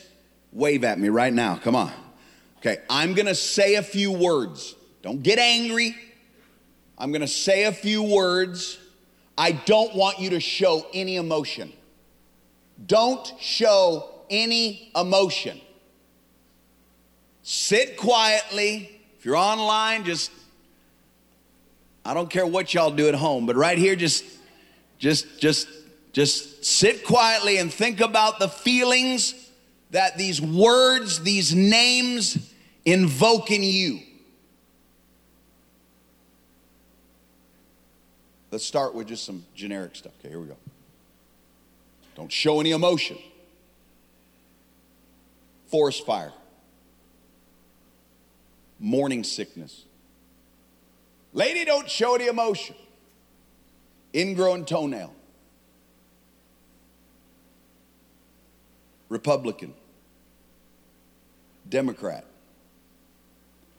wave 0.53 0.85
at 0.85 0.99
me 0.99 1.09
right 1.09 1.33
now. 1.33 1.57
Come 1.57 1.77
on. 1.77 1.93
Okay, 2.61 2.79
I'm 2.91 3.15
gonna 3.15 3.35
say 3.35 3.77
a 3.77 3.83
few 3.83 4.13
words. 4.13 4.75
Don't 5.01 5.23
get 5.23 5.39
angry. 5.39 5.97
I'm 6.99 7.11
gonna 7.11 7.27
say 7.27 7.65
a 7.65 7.73
few 7.73 8.03
words. 8.03 8.79
I 9.39 9.53
don't 9.53 9.95
want 9.95 10.19
you 10.19 10.31
to 10.31 10.41
show 10.41 10.87
any 10.93 11.17
emotion. 11.17 11.73
Don't 12.87 13.33
show 13.41 14.11
any 14.29 14.91
emotion. 14.95 15.59
Sit 17.43 17.97
quietly. 17.97 19.01
If 19.19 19.25
you're 19.25 19.37
online, 19.37 20.05
just 20.05 20.31
I 22.05 22.13
don't 22.13 22.29
care 22.29 22.47
what 22.47 22.75
y'all 22.75 22.91
do 22.91 23.09
at 23.09 23.15
home, 23.15 23.47
but 23.47 23.57
right 23.57 23.79
here 23.79 23.97
just 23.97 24.23
just 24.99 25.41
just 25.41 25.67
just 26.13 26.63
sit 26.63 27.07
quietly 27.07 27.57
and 27.57 27.73
think 27.73 28.03
about 28.03 28.39
the 28.39 28.49
feelings 28.49 29.35
that 29.93 30.19
these 30.19 30.43
words, 30.43 31.23
these 31.23 31.55
names 31.55 32.50
invoking 32.93 33.63
you. 33.63 34.01
Let's 38.51 38.65
start 38.65 38.95
with 38.95 39.07
just 39.07 39.25
some 39.25 39.45
generic 39.55 39.95
stuff. 39.95 40.13
Okay, 40.21 40.29
here 40.29 40.41
we 40.41 40.49
go. 40.49 40.57
Don't 42.17 42.33
show 42.33 42.59
any 42.59 42.73
emotion. 42.73 43.17
Forest 45.69 46.05
fire. 46.05 46.33
Morning 48.81 49.23
sickness. 49.23 49.85
Lady, 51.33 51.65
don't 51.65 51.89
show 51.89 52.17
any 52.17 52.27
emotion. 52.27 52.75
Ingrown 54.13 54.65
toenail. 54.65 55.15
Republican. 59.09 59.75
Democrat. 61.69 62.25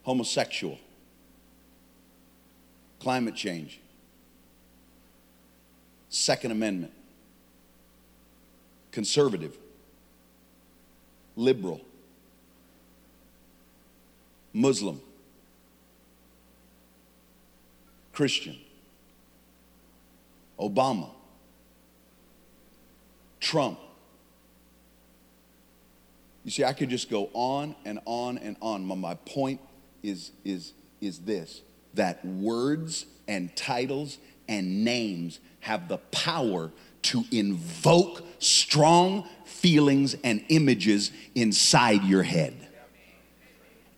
Homosexual. 0.04 0.78
Climate 3.00 3.36
change. 3.36 3.80
Second 6.10 6.52
Amendment. 6.52 6.94
Conservative. 8.92 9.58
Liberal. 11.36 11.82
Muslim. 14.54 15.02
Christian. 18.12 18.58
Obama. 20.60 21.10
Trump. 23.40 23.80
You 26.44 26.52
see, 26.52 26.64
I 26.64 26.74
could 26.74 26.90
just 26.90 27.10
go 27.10 27.30
on 27.34 27.76
and 27.86 28.00
on 28.06 28.38
and 28.38 28.58
on. 28.62 28.86
My 28.86 29.16
point 29.16 29.60
is, 30.04 30.32
is, 30.44 30.74
is 31.00 31.20
this 31.20 31.62
that 31.94 32.24
words 32.26 33.06
and 33.28 33.56
titles 33.56 34.18
and 34.48 34.84
names 34.84 35.40
have 35.62 35.88
the 35.88 35.98
power 35.98 36.72
to 37.02 37.24
invoke 37.32 38.24
strong 38.40 39.28
feelings 39.46 40.16
and 40.24 40.44
images 40.50 41.12
inside 41.36 42.04
your 42.04 42.24
head. 42.24 42.56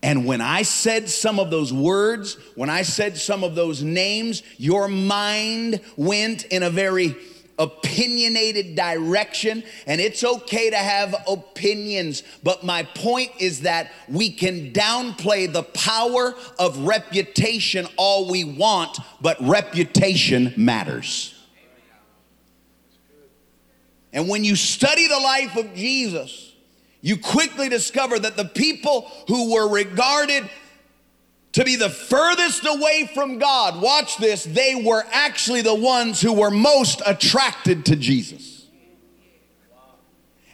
And 0.02 0.26
when 0.26 0.42
I 0.42 0.62
said 0.62 1.08
some 1.08 1.40
of 1.40 1.50
those 1.50 1.72
words, 1.72 2.36
when 2.56 2.68
I 2.68 2.82
said 2.82 3.16
some 3.16 3.42
of 3.42 3.54
those 3.54 3.82
names, 3.82 4.42
your 4.58 4.86
mind 4.86 5.80
went 5.96 6.44
in 6.44 6.62
a 6.62 6.68
very 6.68 7.16
opinionated 7.58 8.74
direction, 8.74 9.62
and 9.86 10.00
it's 10.00 10.24
okay 10.24 10.70
to 10.70 10.76
have 10.76 11.14
opinions. 11.28 12.22
But 12.42 12.64
my 12.64 12.82
point 12.82 13.32
is 13.38 13.62
that 13.62 13.92
we 14.08 14.30
can 14.30 14.72
downplay 14.72 15.52
the 15.52 15.62
power 15.62 16.34
of 16.58 16.78
reputation 16.78 17.86
all 17.96 18.30
we 18.30 18.44
want, 18.44 18.98
but 19.20 19.36
reputation 19.40 20.52
matters. 20.56 21.34
And 24.12 24.28
when 24.28 24.44
you 24.44 24.54
study 24.54 25.08
the 25.08 25.18
life 25.18 25.56
of 25.56 25.74
Jesus, 25.74 26.52
you 27.00 27.18
quickly 27.18 27.68
discover 27.68 28.18
that 28.18 28.36
the 28.36 28.44
people 28.44 29.10
who 29.28 29.52
were 29.52 29.68
regarded 29.68 30.48
to 31.54 31.64
be 31.64 31.76
the 31.76 31.90
furthest 31.90 32.66
away 32.66 33.10
from 33.14 33.38
God, 33.38 33.80
watch 33.80 34.18
this, 34.18 34.44
they 34.44 34.74
were 34.74 35.04
actually 35.12 35.62
the 35.62 35.74
ones 35.74 36.20
who 36.20 36.32
were 36.32 36.50
most 36.50 37.00
attracted 37.06 37.86
to 37.86 37.96
Jesus. 37.96 38.66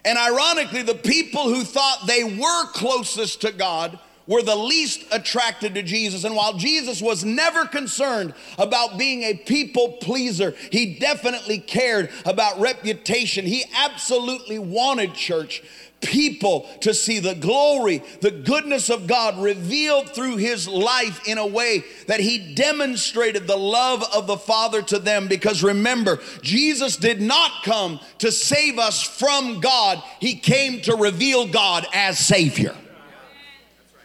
And 0.05 0.17
ironically, 0.17 0.83
the 0.83 0.95
people 0.95 1.43
who 1.43 1.63
thought 1.63 2.07
they 2.07 2.23
were 2.23 2.65
closest 2.67 3.41
to 3.41 3.51
God 3.51 3.99
were 4.27 4.43
the 4.43 4.55
least 4.55 5.03
attracted 5.11 5.73
to 5.73 5.83
Jesus. 5.83 6.23
And 6.23 6.35
while 6.35 6.53
Jesus 6.53 7.01
was 7.01 7.25
never 7.25 7.65
concerned 7.65 8.33
about 8.57 8.97
being 8.97 9.23
a 9.23 9.33
people 9.33 9.93
pleaser, 9.93 10.55
he 10.71 10.99
definitely 10.99 11.59
cared 11.59 12.09
about 12.25 12.59
reputation. 12.59 13.45
He 13.45 13.65
absolutely 13.75 14.59
wanted 14.59 15.15
church 15.15 15.63
people 16.01 16.67
to 16.81 16.93
see 16.93 17.19
the 17.19 17.35
glory, 17.35 18.03
the 18.19 18.31
goodness 18.31 18.89
of 18.89 19.07
God 19.07 19.41
revealed 19.41 20.09
through 20.09 20.37
his 20.37 20.67
life 20.67 21.27
in 21.27 21.37
a 21.37 21.47
way 21.47 21.83
that 22.07 22.19
he 22.19 22.53
demonstrated 22.53 23.47
the 23.47 23.57
love 23.57 24.03
of 24.13 24.27
the 24.27 24.37
Father 24.37 24.81
to 24.81 24.99
them. 24.99 25.27
Because 25.27 25.63
remember, 25.63 26.19
Jesus 26.41 26.97
did 26.97 27.21
not 27.21 27.63
come 27.63 27.99
to 28.19 28.31
save 28.31 28.79
us 28.79 29.01
from 29.01 29.59
God, 29.59 30.01
he 30.19 30.35
came 30.35 30.81
to 30.81 30.95
reveal 30.95 31.47
God 31.47 31.85
as 31.93 32.19
Savior. 32.19 32.75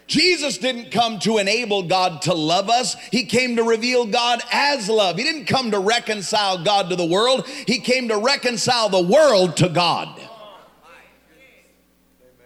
Jesus 0.07 0.59
didn't 0.59 0.93
come 0.93 1.19
to 1.21 1.39
enable 1.39 1.83
God 1.83 2.23
to 2.23 2.35
love 2.35 2.71
us. 2.71 2.95
He 3.11 3.25
came 3.25 3.57
to 3.57 3.65
reveal 3.65 4.07
God 4.07 4.41
as 4.53 4.89
love. 4.89 5.17
He 5.17 5.25
didn't 5.25 5.47
come 5.47 5.73
to 5.73 5.81
reconcile 5.81 6.63
God 6.63 6.91
to 6.91 6.97
the 6.97 7.05
world. 7.05 7.47
He 7.67 7.81
came 7.81 8.09
to 8.09 8.19
reconcile 8.19 8.89
the 8.89 9.03
world 9.03 9.57
to 9.57 9.69
God. 9.69 10.21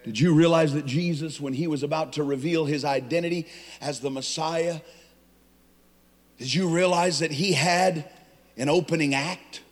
Did 0.05 0.19
you 0.19 0.35
realize 0.35 0.73
that 0.73 0.87
Jesus, 0.87 1.41
when 1.41 1.53
he 1.53 1.67
was 1.67 1.83
about 1.83 2.15
to 2.15 2.25
reveal 2.25 2.65
his 2.65 2.85
identity 2.85 3.47
as 3.81 4.01
the 4.01 4.11
Messiah, 4.11 4.81
did 6.39 6.55
you 6.55 6.69
realize 6.69 7.19
that 7.19 7.31
he 7.31 7.53
had 7.53 8.09
an 8.57 8.69
opening 8.69 9.15
act? 9.15 9.63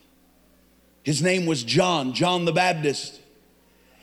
His 1.03 1.23
name 1.23 1.47
was 1.47 1.63
John, 1.63 2.13
John 2.13 2.45
the 2.45 2.53
Baptist. 2.53 3.21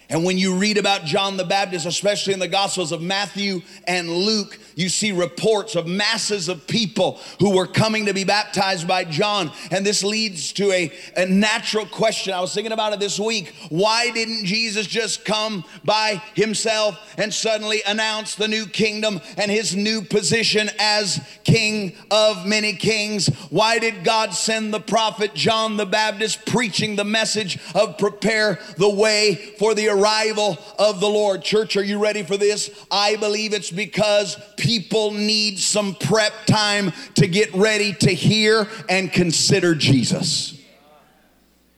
And 0.09 0.23
when 0.23 0.37
you 0.37 0.55
read 0.55 0.77
about 0.77 1.05
John 1.05 1.37
the 1.37 1.43
Baptist, 1.43 1.85
especially 1.85 2.33
in 2.33 2.39
the 2.39 2.47
Gospels 2.47 2.91
of 2.91 3.01
Matthew 3.01 3.61
and 3.87 4.09
Luke, 4.09 4.59
you 4.75 4.89
see 4.89 5.11
reports 5.11 5.75
of 5.75 5.87
masses 5.87 6.49
of 6.49 6.67
people 6.67 7.19
who 7.39 7.55
were 7.55 7.65
coming 7.65 8.05
to 8.05 8.13
be 8.13 8.23
baptized 8.23 8.87
by 8.87 9.05
John. 9.05 9.51
And 9.71 9.85
this 9.85 10.03
leads 10.03 10.51
to 10.53 10.71
a, 10.71 10.91
a 11.15 11.25
natural 11.25 11.85
question. 11.85 12.33
I 12.33 12.41
was 12.41 12.53
thinking 12.53 12.73
about 12.73 12.93
it 12.93 12.99
this 12.99 13.19
week. 13.19 13.53
Why 13.69 14.11
didn't 14.11 14.45
Jesus 14.45 14.85
just 14.85 15.25
come 15.25 15.63
by 15.83 16.21
himself 16.33 16.99
and 17.17 17.33
suddenly 17.33 17.81
announce 17.87 18.35
the 18.35 18.47
new 18.47 18.65
kingdom 18.65 19.21
and 19.37 19.49
his 19.49 19.75
new 19.75 20.01
position 20.01 20.69
as 20.77 21.25
king 21.43 21.95
of 22.11 22.45
many 22.45 22.73
kings? 22.73 23.27
Why 23.49 23.79
did 23.79 24.03
God 24.03 24.33
send 24.33 24.73
the 24.73 24.81
prophet 24.81 25.33
John 25.33 25.77
the 25.77 25.85
Baptist 25.85 26.45
preaching 26.45 26.95
the 26.95 27.05
message 27.05 27.57
of 27.73 27.97
prepare 27.97 28.59
the 28.77 28.89
way 28.89 29.35
for 29.57 29.73
the 29.73 29.87
arrival 29.95 30.57
of 30.77 30.99
the 30.99 31.09
Lord? 31.09 31.41
Church, 31.41 31.77
are 31.77 31.83
you 31.83 31.99
ready 31.99 32.23
for 32.23 32.37
this? 32.37 32.69
I 32.91 33.15
believe 33.15 33.53
it's 33.53 33.71
because 33.71 34.37
people 34.57 35.11
need 35.11 35.59
some 35.59 35.95
prep 35.95 36.33
time 36.45 36.91
to 37.15 37.27
get 37.27 37.53
ready 37.53 37.93
to 37.93 38.11
hear 38.11 38.67
and 38.89 39.11
consider 39.11 39.75
Jesus. 39.75 40.59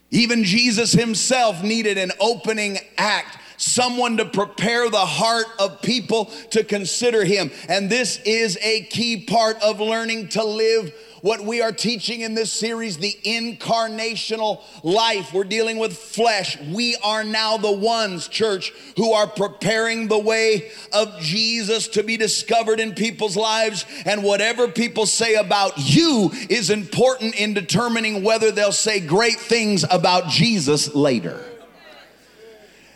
Even 0.10 0.44
Jesus 0.44 0.94
himself 0.94 1.64
needed 1.64 1.98
an 1.98 2.12
opening 2.20 2.78
act 2.98 3.38
someone 3.58 4.18
to 4.18 4.26
prepare 4.26 4.90
the 4.90 4.98
heart 4.98 5.48
of 5.60 5.82
people 5.82 6.26
to 6.52 6.64
consider 6.64 7.26
him. 7.26 7.52
And 7.68 7.90
this 7.90 8.20
is 8.26 8.58
a 8.62 8.84
key 8.84 9.26
part 9.26 9.62
of 9.62 9.80
learning 9.80 10.30
to 10.30 10.44
live 10.44 10.94
what 11.22 11.42
we 11.42 11.62
are 11.62 11.72
teaching 11.72 12.22
in 12.22 12.36
this 12.36 12.52
series, 12.52 12.98
the 12.98 13.18
incarnational 13.24 14.62
life. 14.84 15.34
We're 15.34 15.44
dealing 15.44 15.78
with 15.78 15.98
flesh. 15.98 16.60
We 16.62 16.96
are 17.04 17.24
now 17.24 17.58
the 17.58 17.72
ones, 17.72 18.28
church, 18.28 18.72
who 18.96 19.14
are 19.14 19.28
preparing 19.28 20.08
the 20.08 20.20
way 20.20 20.72
of 20.94 21.20
Jesus 21.20 21.88
to 21.90 22.04
be 22.04 22.18
discovered 22.18 22.80
in 22.80 22.94
people's 22.94 23.36
lives. 23.36 23.86
And 24.06 24.24
whatever 24.24 24.68
people 24.68 25.06
say 25.06 25.36
about 25.36 25.74
you 25.78 26.32
is 26.50 26.70
important 26.70 27.36
in 27.40 27.54
determining 27.54 28.24
whether 28.24 28.52
they'll 28.52 28.72
say 28.72 29.00
great 29.00 29.40
things 29.40 29.86
about 29.90 30.30
Jesus 30.30 30.94
later. 30.94 31.44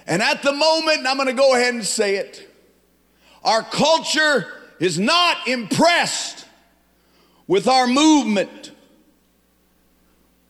And 0.08 0.22
at 0.22 0.44
the 0.44 0.52
moment, 0.52 1.06
I'm 1.08 1.18
gonna 1.18 1.34
go 1.34 1.56
ahead 1.56 1.74
and 1.74 1.86
say 1.86 2.16
it, 2.16 2.48
our 3.44 3.64
culture 3.64 4.48
is 4.80 5.00
not 5.00 5.48
impressed 5.48 6.46
with 7.48 7.68
our 7.68 7.88
movement. 7.88 8.72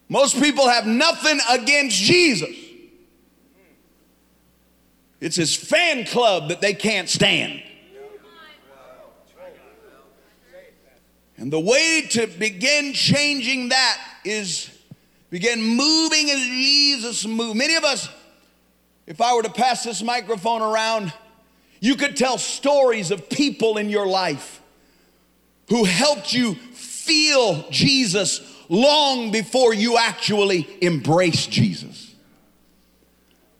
Most 0.07 0.41
people 0.41 0.67
have 0.67 0.85
nothing 0.85 1.39
against 1.49 1.95
Jesus. 1.95 2.55
It's 5.19 5.35
his 5.35 5.55
fan 5.55 6.05
club 6.05 6.49
that 6.49 6.61
they 6.61 6.73
can't 6.73 7.07
stand. 7.07 7.61
And 11.37 11.51
the 11.51 11.59
way 11.59 12.07
to 12.11 12.27
begin 12.27 12.93
changing 12.93 13.69
that 13.69 13.99
is 14.23 14.69
begin 15.31 15.59
moving 15.63 16.29
as 16.29 16.39
Jesus 16.39 17.25
moved. 17.25 17.57
Many 17.57 17.75
of 17.75 17.83
us, 17.83 18.09
if 19.11 19.19
I 19.19 19.33
were 19.33 19.43
to 19.43 19.49
pass 19.49 19.83
this 19.83 20.01
microphone 20.01 20.61
around, 20.61 21.11
you 21.81 21.95
could 21.95 22.15
tell 22.15 22.37
stories 22.37 23.11
of 23.11 23.29
people 23.29 23.77
in 23.77 23.89
your 23.89 24.07
life 24.07 24.61
who 25.67 25.83
helped 25.83 26.31
you 26.31 26.55
feel 26.55 27.69
Jesus 27.69 28.39
long 28.69 29.29
before 29.29 29.73
you 29.73 29.97
actually 29.97 30.65
embrace 30.79 31.45
Jesus. 31.45 32.15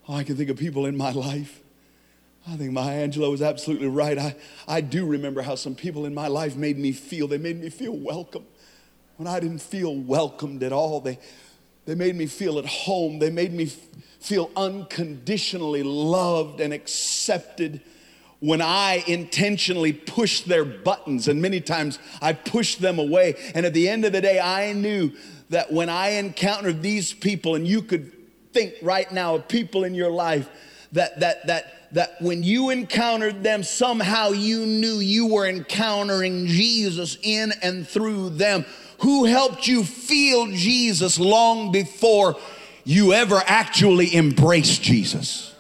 Oh, 0.08 0.14
I 0.14 0.24
can 0.24 0.38
think 0.38 0.50
of 0.50 0.56
people 0.56 0.86
in 0.86 0.96
my 0.96 1.12
life. 1.12 1.60
I 2.48 2.56
think 2.56 2.72
Maya 2.72 3.06
Angelou 3.06 3.32
was 3.32 3.42
absolutely 3.42 3.90
right. 3.90 4.18
I, 4.18 4.38
I 4.70 4.80
do 4.80 5.06
remember 5.06 5.42
how 5.42 5.56
some 5.56 5.76
people 5.76 6.06
in 6.06 6.14
my 6.14 6.28
life 6.28 6.56
made 6.56 6.78
me 6.78 6.94
feel. 6.94 7.28
They 7.28 7.38
made 7.38 7.60
me 7.60 7.70
feel 7.70 7.98
welcome. 7.98 8.46
when 9.18 9.28
I 9.28 9.42
didn't 9.42 9.60
feel 9.62 9.94
welcomed 9.94 10.64
at 10.64 10.72
all. 10.72 11.02
They, 11.02 11.20
they 11.84 11.96
made 11.96 12.16
me 12.16 12.28
feel 12.28 12.58
at 12.58 12.66
home. 12.66 13.20
They 13.20 13.30
made 13.30 13.52
me 13.52 13.66
f- 13.66 13.76
feel 14.22 14.50
unconditionally 14.56 15.84
loved 15.84 16.62
and 16.62 16.74
accepted 16.74 17.82
when 18.40 18.62
I 18.62 19.04
intentionally 19.06 19.94
push 19.94 20.42
their 20.42 20.66
buttons, 20.66 21.28
and 21.28 21.42
many 21.42 21.62
times 21.62 22.00
I 22.22 22.34
pushed 22.34 22.82
them 22.82 22.98
away. 22.98 23.36
And 23.54 23.66
at 23.66 23.74
the 23.74 23.88
end 23.88 24.06
of 24.06 24.14
the 24.14 24.22
day, 24.22 24.40
I 24.40 24.74
knew 24.74 25.12
that 25.50 25.72
when 25.72 25.90
I 25.90 26.12
encountered 26.12 26.82
these 26.82 27.14
people, 27.14 27.56
and 27.56 27.68
you 27.68 27.84
could 27.84 28.12
think 28.54 28.74
right 28.82 29.12
now 29.12 29.36
of 29.36 29.48
people 29.48 29.84
in 29.84 29.94
your 29.94 30.12
life 30.12 30.50
that 30.92 31.20
that 31.20 31.48
that 31.48 31.94
that 31.94 32.22
when 32.22 32.44
you 32.44 32.70
encountered 32.70 33.44
them 33.44 33.64
somehow 33.64 34.30
you 34.30 34.66
knew 34.66 35.00
you 35.00 35.28
were 35.28 35.48
encountering 35.48 36.48
Jesus 36.48 37.18
in 37.22 37.54
and 37.62 37.88
through 37.88 38.32
them 38.32 38.66
who 39.00 39.26
helped 39.26 39.68
you 39.68 39.84
feel 39.84 40.48
Jesus 40.48 41.18
long 41.18 41.72
before 41.72 42.36
you 42.84 43.14
ever 43.14 43.42
actually 43.46 44.16
embraced 44.16 44.82
Jesus 44.82 45.54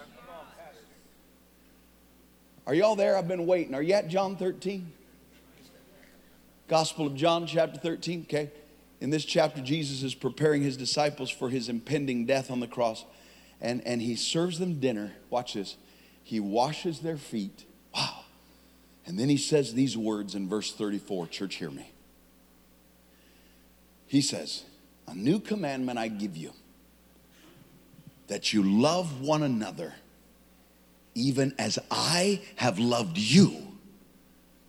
are 2.65 2.73
y'all 2.73 2.95
there 2.95 3.17
I've 3.17 3.27
been 3.27 3.45
waiting 3.45 3.75
are 3.75 3.81
you 3.81 3.93
at 3.93 4.07
John 4.07 4.35
13 4.35 4.91
Gospel 6.67 7.07
of 7.07 7.15
John 7.15 7.45
chapter 7.45 7.79
13 7.79 8.25
okay 8.29 8.51
in 9.01 9.09
this 9.09 9.25
chapter, 9.25 9.61
Jesus 9.61 10.03
is 10.03 10.13
preparing 10.13 10.61
his 10.61 10.77
disciples 10.77 11.31
for 11.31 11.49
his 11.49 11.67
impending 11.67 12.27
death 12.27 12.51
on 12.51 12.59
the 12.59 12.67
cross. 12.67 13.03
And, 13.59 13.85
and 13.85 13.99
he 13.99 14.15
serves 14.15 14.59
them 14.59 14.79
dinner. 14.79 15.13
Watch 15.31 15.55
this. 15.55 15.75
He 16.23 16.39
washes 16.39 16.99
their 16.99 17.17
feet. 17.17 17.65
Wow. 17.93 18.25
And 19.07 19.19
then 19.19 19.27
he 19.27 19.37
says 19.37 19.73
these 19.73 19.97
words 19.97 20.35
in 20.35 20.47
verse 20.47 20.71
34. 20.71 21.27
Church, 21.27 21.55
hear 21.55 21.71
me. 21.71 21.91
He 24.05 24.21
says, 24.21 24.63
A 25.07 25.15
new 25.15 25.39
commandment 25.39 25.97
I 25.97 26.07
give 26.07 26.37
you 26.37 26.53
that 28.31 28.53
you 28.53 28.63
love 28.63 29.19
one 29.19 29.43
another, 29.43 29.93
even 31.15 31.53
as 31.59 31.77
I 31.91 32.39
have 32.55 32.79
loved 32.79 33.17
you, 33.17 33.57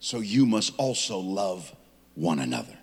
so 0.00 0.18
you 0.18 0.46
must 0.46 0.74
also 0.78 1.20
love 1.20 1.72
one 2.16 2.40
another. 2.40 2.76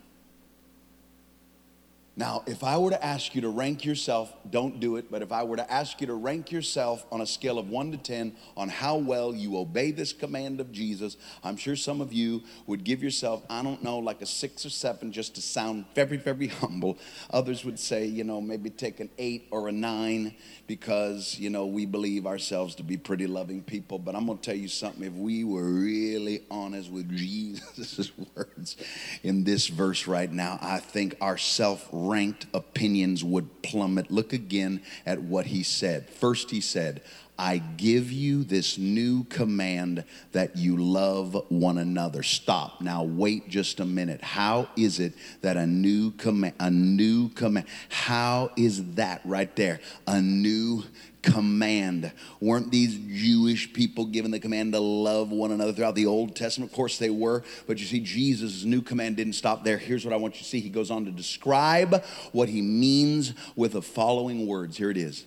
Now, 2.19 2.43
if 2.45 2.65
I 2.65 2.77
were 2.77 2.89
to 2.89 3.01
ask 3.01 3.33
you 3.33 3.39
to 3.43 3.49
rank 3.49 3.85
yourself, 3.85 4.33
don't 4.49 4.81
do 4.81 4.97
it, 4.97 5.09
but 5.09 5.21
if 5.21 5.31
I 5.31 5.43
were 5.43 5.55
to 5.55 5.71
ask 5.71 6.01
you 6.01 6.07
to 6.07 6.15
rank 6.15 6.51
yourself 6.51 7.05
on 7.13 7.21
a 7.21 7.25
scale 7.25 7.57
of 7.57 7.69
one 7.69 7.93
to 7.93 7.97
10 7.97 8.35
on 8.57 8.67
how 8.67 8.97
well 8.97 9.33
you 9.33 9.55
obey 9.55 9.91
this 9.91 10.11
command 10.11 10.59
of 10.59 10.69
Jesus, 10.73 11.15
I'm 11.45 11.55
sure 11.55 11.77
some 11.77 12.01
of 12.01 12.11
you 12.11 12.43
would 12.67 12.83
give 12.83 13.01
yourself, 13.01 13.45
I 13.49 13.63
don't 13.63 13.81
know, 13.81 13.99
like 13.99 14.21
a 14.21 14.25
six 14.25 14.65
or 14.65 14.69
seven 14.69 15.13
just 15.13 15.35
to 15.35 15.41
sound 15.41 15.85
very, 15.95 16.17
very 16.17 16.47
humble. 16.59 16.97
Others 17.29 17.63
would 17.63 17.79
say, 17.79 18.05
you 18.05 18.25
know, 18.25 18.41
maybe 18.41 18.69
take 18.69 18.99
an 18.99 19.09
eight 19.17 19.47
or 19.49 19.69
a 19.69 19.71
nine 19.71 20.35
because, 20.67 21.39
you 21.39 21.49
know, 21.49 21.67
we 21.67 21.85
believe 21.85 22.27
ourselves 22.27 22.75
to 22.75 22.83
be 22.83 22.97
pretty 22.97 23.27
loving 23.27 23.63
people. 23.63 23.97
But 23.97 24.17
I'm 24.17 24.25
going 24.25 24.39
to 24.39 24.43
tell 24.43 24.59
you 24.59 24.67
something. 24.67 25.03
If 25.03 25.13
we 25.13 25.45
were 25.45 25.63
really 25.63 26.41
honest 26.51 26.91
with 26.91 27.09
Jesus' 27.15 28.11
words 28.35 28.75
in 29.23 29.45
this 29.45 29.67
verse 29.67 30.05
right 30.05 30.29
now, 30.29 30.59
I 30.61 30.79
think 30.79 31.15
our 31.21 31.38
self 31.38 31.88
ranked 32.09 32.47
opinions 32.53 33.23
would 33.23 33.61
plummet. 33.61 34.09
Look 34.09 34.33
again 34.33 34.81
at 35.05 35.21
what 35.21 35.47
he 35.47 35.63
said. 35.63 36.09
First, 36.09 36.51
he 36.51 36.61
said, 36.61 37.01
I 37.39 37.59
give 37.59 38.11
you 38.11 38.43
this 38.43 38.77
new 38.77 39.23
command 39.23 40.03
that 40.33 40.57
you 40.57 40.75
love 40.75 41.41
one 41.47 41.77
another. 41.77 42.21
Stop. 42.21 42.81
Now 42.81 43.03
wait 43.03 43.47
just 43.47 43.79
a 43.79 43.85
minute. 43.85 44.21
How 44.21 44.67
is 44.75 44.99
it 44.99 45.13
that 45.39 45.55
a 45.55 45.65
new 45.65 46.11
command 46.11 46.55
a 46.59 46.69
new 46.69 47.29
command 47.29 47.67
how 47.87 48.51
is 48.57 48.83
that 48.95 49.21
right 49.23 49.55
there? 49.55 49.79
A 50.05 50.21
new 50.21 50.83
command. 51.22 52.12
Weren't 52.40 52.72
these 52.72 52.98
Jewish 52.98 53.72
people 53.74 54.05
given 54.05 54.32
the 54.32 54.40
command 54.40 54.74
to 54.74 54.79
love 54.79 55.32
one 55.32 55.51
another 55.51 55.74
throughout 55.74 55.96
the 55.96 56.05
Old 56.05 56.36
Testament? 56.36 56.72
Of 56.72 56.75
course 56.75 56.98
they 56.98 57.10
were, 57.10 57.44
but 57.68 57.79
you 57.79 57.86
see, 57.86 58.00
Jesus' 58.00 58.64
new 58.64 58.82
command 58.82 59.18
didn't 59.18 59.34
stop 59.34 59.64
there. 59.64 59.77
Here's 59.77 60.05
what 60.05 60.14
I 60.14 60.18
want 60.18 60.36
you 60.36 60.40
to 60.40 60.46
see. 60.46 60.60
He 60.60 60.70
goes 60.70 60.92
on 60.92 61.05
to 61.05 61.12
describe 61.12 62.03
what 62.32 62.50
he 62.50 62.62
means 62.62 63.34
with 63.55 63.74
the 63.74 63.82
following 63.82 64.48
words. 64.48 64.77
Here 64.77 64.92
it 64.92 64.98
is. 64.98 65.25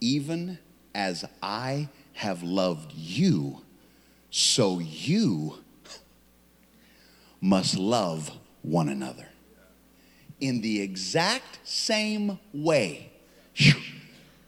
Even 0.00 0.58
as 0.94 1.24
I 1.42 1.88
have 2.14 2.42
loved 2.42 2.92
you, 2.92 3.62
so 4.30 4.78
you 4.78 5.54
must 7.40 7.76
love 7.76 8.30
one 8.62 8.88
another. 8.88 9.28
In 10.40 10.60
the 10.60 10.80
exact 10.80 11.58
same 11.64 12.38
way 12.52 13.10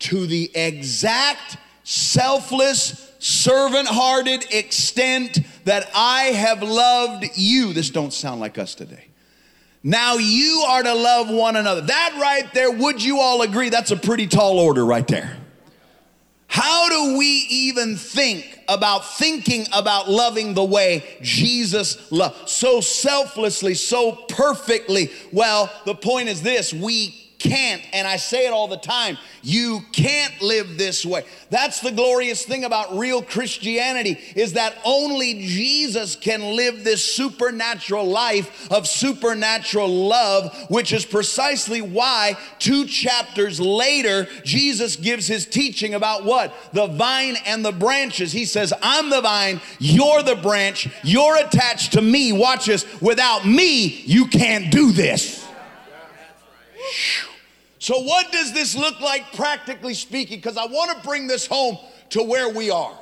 to 0.01 0.27
the 0.27 0.51
exact 0.55 1.57
selfless, 1.85 3.13
servant 3.19 3.89
hearted 3.89 4.45
extent 4.53 5.39
that 5.65 5.89
I 5.95 6.25
have 6.25 6.63
loved 6.63 7.27
you. 7.35 7.73
This 7.73 7.91
don't 7.91 8.13
sound 8.13 8.41
like 8.41 8.59
us 8.59 8.75
today. 8.75 9.07
Now 9.83 10.17
you 10.17 10.65
are 10.69 10.83
to 10.83 10.95
love 10.95 11.31
one 11.31 11.57
another. 11.57 11.83
That 11.83 12.19
right 12.21 12.53
there, 12.53 12.71
would 12.71 13.03
you 13.03 13.19
all 13.19 13.43
agree? 13.43 13.71
That's 13.71 13.91
a 13.91 13.97
pretty 13.97 14.27
tall 14.27 14.59
order 14.59 14.85
right 14.85 15.07
there. 15.07 15.37
How 16.47 16.89
do 16.89 17.17
we 17.17 17.47
even 17.49 17.97
think 17.97 18.59
about 18.69 19.07
thinking 19.07 19.67
about 19.73 20.11
loving 20.11 20.55
the 20.55 20.65
way 20.65 21.05
Jesus 21.23 22.11
loved? 22.11 22.49
So 22.49 22.81
selflessly, 22.81 23.75
so 23.75 24.13
perfectly. 24.29 25.13
Well, 25.33 25.73
the 25.87 25.95
point 25.95 26.29
is 26.29 26.43
this 26.43 26.75
we 26.75 27.20
can't, 27.40 27.83
and 27.92 28.07
I 28.07 28.16
say 28.16 28.46
it 28.46 28.53
all 28.53 28.68
the 28.68 28.76
time, 28.76 29.18
you 29.42 29.81
can't 29.92 30.40
live 30.42 30.76
this 30.76 31.05
way. 31.05 31.24
That's 31.48 31.81
the 31.81 31.90
glorious 31.90 32.44
thing 32.44 32.64
about 32.64 32.96
real 32.96 33.22
Christianity 33.22 34.20
is 34.37 34.53
that 34.53 34.76
only 34.85 35.46
Jesus 35.46 36.14
can 36.14 36.55
live 36.55 36.85
this 36.85 37.03
supernatural 37.03 38.07
life 38.07 38.70
of 38.70 38.87
supernatural 38.87 39.88
love, 39.88 40.55
which 40.68 40.92
is 40.92 41.07
precisely 41.07 41.81
why 41.81 42.37
two 42.59 42.85
chapters 42.87 43.59
later, 43.59 44.29
Jesus 44.44 44.96
gives 44.96 45.26
his 45.26 45.46
teaching 45.46 45.94
about 45.94 46.24
what? 46.24 46.55
The 46.74 46.87
vine 46.87 47.37
and 47.46 47.64
the 47.64 47.72
branches. 47.72 48.33
He 48.33 48.44
says, 48.44 48.72
I'm 48.83 49.09
the 49.09 49.22
vine, 49.22 49.61
you're 49.79 50.22
the 50.22 50.37
branch, 50.37 50.88
you're 51.03 51.37
attached 51.38 51.94
to 51.94 52.03
me. 52.03 52.33
Watch 52.33 52.66
this. 52.66 52.85
Without 53.00 53.46
me, 53.46 53.87
you 54.05 54.26
can't 54.26 54.70
do 54.70 54.92
this. 54.92 55.46
So, 57.81 57.99
what 57.99 58.31
does 58.31 58.53
this 58.53 58.77
look 58.77 59.01
like 59.01 59.33
practically 59.33 59.95
speaking? 59.95 60.38
Because 60.38 60.59
I 60.59 60.66
want 60.66 60.97
to 60.97 61.09
bring 61.09 61.27
this 61.27 61.47
home 61.47 61.79
to 62.11 62.23
where 62.23 62.51
we 62.51 62.71
are. 62.71 62.97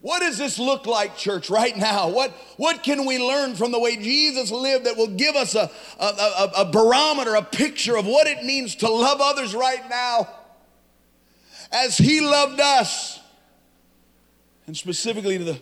What 0.00 0.20
does 0.20 0.38
this 0.38 0.60
look 0.60 0.86
like, 0.86 1.16
church, 1.16 1.50
right 1.50 1.76
now? 1.76 2.08
What, 2.08 2.30
what 2.56 2.84
can 2.84 3.04
we 3.04 3.18
learn 3.18 3.56
from 3.56 3.72
the 3.72 3.80
way 3.80 3.96
Jesus 3.96 4.52
lived 4.52 4.86
that 4.86 4.96
will 4.96 5.08
give 5.08 5.34
us 5.34 5.56
a, 5.56 5.68
a, 5.98 6.04
a, 6.04 6.52
a 6.58 6.64
barometer, 6.70 7.34
a 7.34 7.42
picture 7.42 7.96
of 7.96 8.06
what 8.06 8.28
it 8.28 8.44
means 8.44 8.76
to 8.76 8.88
love 8.88 9.18
others 9.20 9.56
right 9.56 9.82
now 9.90 10.28
as 11.72 11.98
He 11.98 12.20
loved 12.20 12.60
us? 12.60 13.18
And 14.68 14.76
specifically 14.76 15.36
to 15.36 15.44
the, 15.44 15.60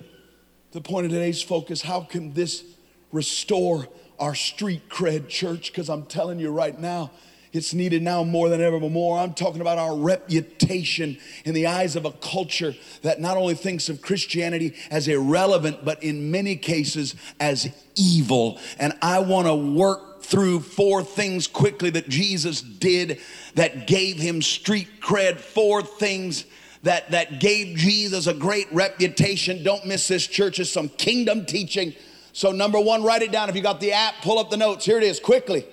the 0.72 0.82
point 0.82 1.06
of 1.06 1.12
today's 1.12 1.40
focus, 1.40 1.80
how 1.80 2.02
can 2.02 2.34
this 2.34 2.62
restore 3.10 3.88
our 4.18 4.34
street 4.34 4.90
cred, 4.90 5.28
church? 5.28 5.72
Because 5.72 5.88
I'm 5.88 6.04
telling 6.04 6.38
you 6.38 6.50
right 6.50 6.78
now, 6.78 7.10
it's 7.52 7.74
needed 7.74 8.02
now 8.02 8.24
more 8.24 8.48
than 8.48 8.62
ever 8.62 8.80
more. 8.80 9.18
I'm 9.18 9.34
talking 9.34 9.60
about 9.60 9.78
our 9.78 9.94
reputation 9.94 11.18
in 11.44 11.52
the 11.52 11.66
eyes 11.66 11.96
of 11.96 12.06
a 12.06 12.12
culture 12.12 12.74
that 13.02 13.20
not 13.20 13.36
only 13.36 13.54
thinks 13.54 13.88
of 13.88 14.00
Christianity 14.00 14.74
as 14.90 15.06
irrelevant, 15.06 15.84
but 15.84 16.02
in 16.02 16.30
many 16.30 16.56
cases 16.56 17.14
as 17.38 17.68
evil. 17.94 18.58
And 18.78 18.94
I 19.02 19.18
want 19.18 19.48
to 19.48 19.54
work 19.54 20.22
through 20.22 20.60
four 20.60 21.02
things 21.02 21.46
quickly 21.46 21.90
that 21.90 22.08
Jesus 22.08 22.62
did 22.62 23.20
that 23.54 23.86
gave 23.86 24.16
him 24.16 24.40
street 24.40 24.88
cred, 25.00 25.38
four 25.38 25.82
things 25.82 26.46
that, 26.84 27.10
that 27.10 27.38
gave 27.38 27.76
Jesus 27.76 28.26
a 28.26 28.34
great 28.34 28.66
reputation. 28.72 29.62
Don't 29.62 29.84
miss 29.86 30.08
this, 30.08 30.26
church. 30.26 30.58
It's 30.58 30.70
some 30.70 30.88
kingdom 30.88 31.44
teaching. 31.44 31.92
So, 32.32 32.50
number 32.50 32.80
one, 32.80 33.02
write 33.02 33.20
it 33.20 33.30
down. 33.30 33.50
If 33.50 33.56
you 33.56 33.62
got 33.62 33.78
the 33.78 33.92
app, 33.92 34.14
pull 34.22 34.38
up 34.38 34.48
the 34.48 34.56
notes. 34.56 34.86
Here 34.86 34.96
it 34.96 35.04
is, 35.04 35.20
quickly. 35.20 35.66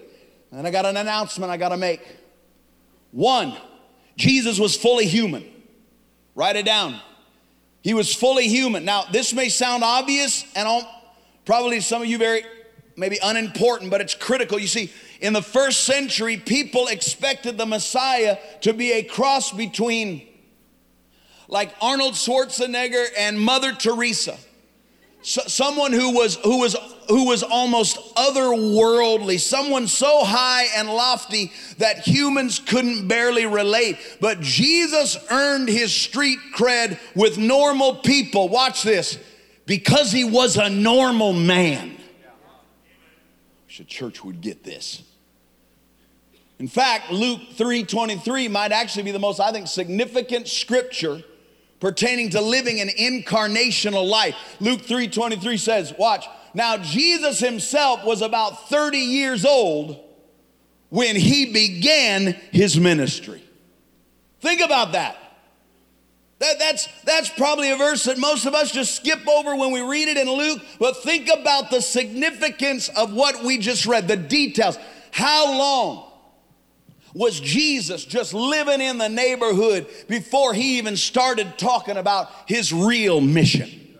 And 0.52 0.66
I 0.66 0.72
got 0.72 0.86
an 0.86 0.98
announcement 0.98 1.52
I 1.52 1.58
got 1.58 1.70
to 1.70 1.78
make. 1.78 2.02
One, 3.12 3.56
Jesus 4.18 4.60
was 4.60 4.76
fully 4.76 5.06
human. 5.06 5.46
Write 6.36 6.56
it 6.56 6.66
down. 6.66 7.00
He 7.82 7.94
was 7.94 8.14
fully 8.14 8.48
human. 8.48 8.86
Now, 8.86 9.06
this 9.12 9.34
may 9.34 9.50
sound 9.50 9.84
obvious 9.84 10.46
and 10.56 10.68
I'll, 10.68 10.88
probably 11.46 11.80
some 11.80 12.02
of 12.02 12.08
you 12.08 12.18
very 12.18 12.44
maybe 12.98 13.18
unimportant, 13.24 13.90
but 13.90 14.02
it's 14.02 14.14
critical. 14.14 14.60
You 14.60 14.68
see, 14.68 14.92
in 15.22 15.34
the 15.34 15.42
first 15.42 15.84
century, 15.84 16.38
people 16.38 16.88
expected 16.88 17.58
the 17.58 17.66
Messiah 17.66 18.38
to 18.62 18.74
be 18.74 18.92
a 18.92 19.04
cross 19.04 19.52
between 19.52 20.28
like 21.48 21.74
Arnold 21.82 22.14
Schwarzenegger 22.14 23.06
and 23.18 23.40
Mother 23.40 23.74
Teresa. 23.74 24.38
So, 25.22 25.42
someone 25.48 25.92
who 25.92 26.14
was 26.14 26.36
who 26.36 26.60
was 26.60 26.78
who 27.10 27.26
was 27.26 27.44
almost 27.44 27.98
otherworldly, 28.16 29.40
someone 29.40 29.88
so 29.88 30.24
high 30.24 30.66
and 30.78 30.88
lofty 30.88 31.52
that 31.78 32.08
humans 32.08 32.60
couldn't 32.60 33.08
barely 33.08 33.46
relate. 33.46 33.98
But 34.22 34.40
Jesus 34.40 35.18
earned 35.30 35.68
his 35.68 35.94
street 35.94 36.40
cred 36.56 37.00
with 37.16 37.38
normal 37.38 37.96
people. 37.96 38.48
Watch 38.48 38.84
this 38.84 39.20
because 39.66 40.12
he 40.12 40.24
was 40.24 40.56
a 40.56 40.70
normal 40.70 41.34
man. 41.34 41.98
Wish 43.68 43.80
a 43.82 43.84
church 43.84 44.24
would 44.24 44.40
get 44.40 44.64
this. 44.64 45.04
In 46.60 46.68
fact, 46.68 47.12
Luke 47.12 47.42
3:23 47.58 48.48
might 48.50 48.72
actually 48.72 49.04
be 49.04 49.12
the 49.12 49.20
most, 49.20 49.42
I 49.42 49.52
think, 49.52 49.68
significant 49.68 50.48
scripture 50.48 51.24
pertaining 51.80 52.30
to 52.32 52.42
living 52.42 52.82
an 52.82 52.90
incarnational 52.90 54.08
life. 54.08 54.36
Luke 54.60 54.82
3:23 54.82 55.60
says, 55.60 55.94
watch, 55.98 56.26
now 56.54 56.78
Jesus 56.78 57.40
himself 57.40 58.04
was 58.04 58.22
about 58.22 58.70
30 58.70 58.98
years 58.98 59.46
old 59.46 60.00
when 60.90 61.16
he 61.16 61.52
began 61.54 62.34
his 62.52 62.80
ministry. 62.80 63.44
Think 64.42 64.62
about 64.62 64.94
that. 64.94 65.18
That, 66.40 66.58
that's, 66.58 66.88
that's 67.04 67.30
probably 67.30 67.70
a 67.72 67.76
verse 67.76 68.06
that 68.06 68.18
most 68.18 68.46
of 68.46 68.56
us 68.56 68.72
just 68.72 68.96
skip 68.96 69.28
over 69.28 69.56
when 69.58 69.72
we 69.72 69.82
read 69.82 70.08
it 70.08 70.16
in 70.16 70.30
Luke, 70.30 70.62
but 70.80 71.04
think 71.04 71.30
about 71.30 71.70
the 71.70 71.82
significance 71.82 72.88
of 72.90 73.14
what 73.14 73.44
we 73.44 73.58
just 73.58 73.86
read, 73.86 74.08
the 74.08 74.16
details. 74.16 74.78
How 75.12 75.58
long 75.58 76.09
was 77.14 77.40
Jesus 77.40 78.06
just 78.06 78.34
living 78.34 78.82
in 78.82 78.98
the 78.98 79.10
neighborhood 79.10 79.88
before 80.08 80.54
he 80.54 80.78
even 80.78 80.96
started 80.96 81.58
talking 81.58 81.98
about 81.98 82.30
his 82.46 82.72
real 82.72 83.22
mission? 83.22 83.98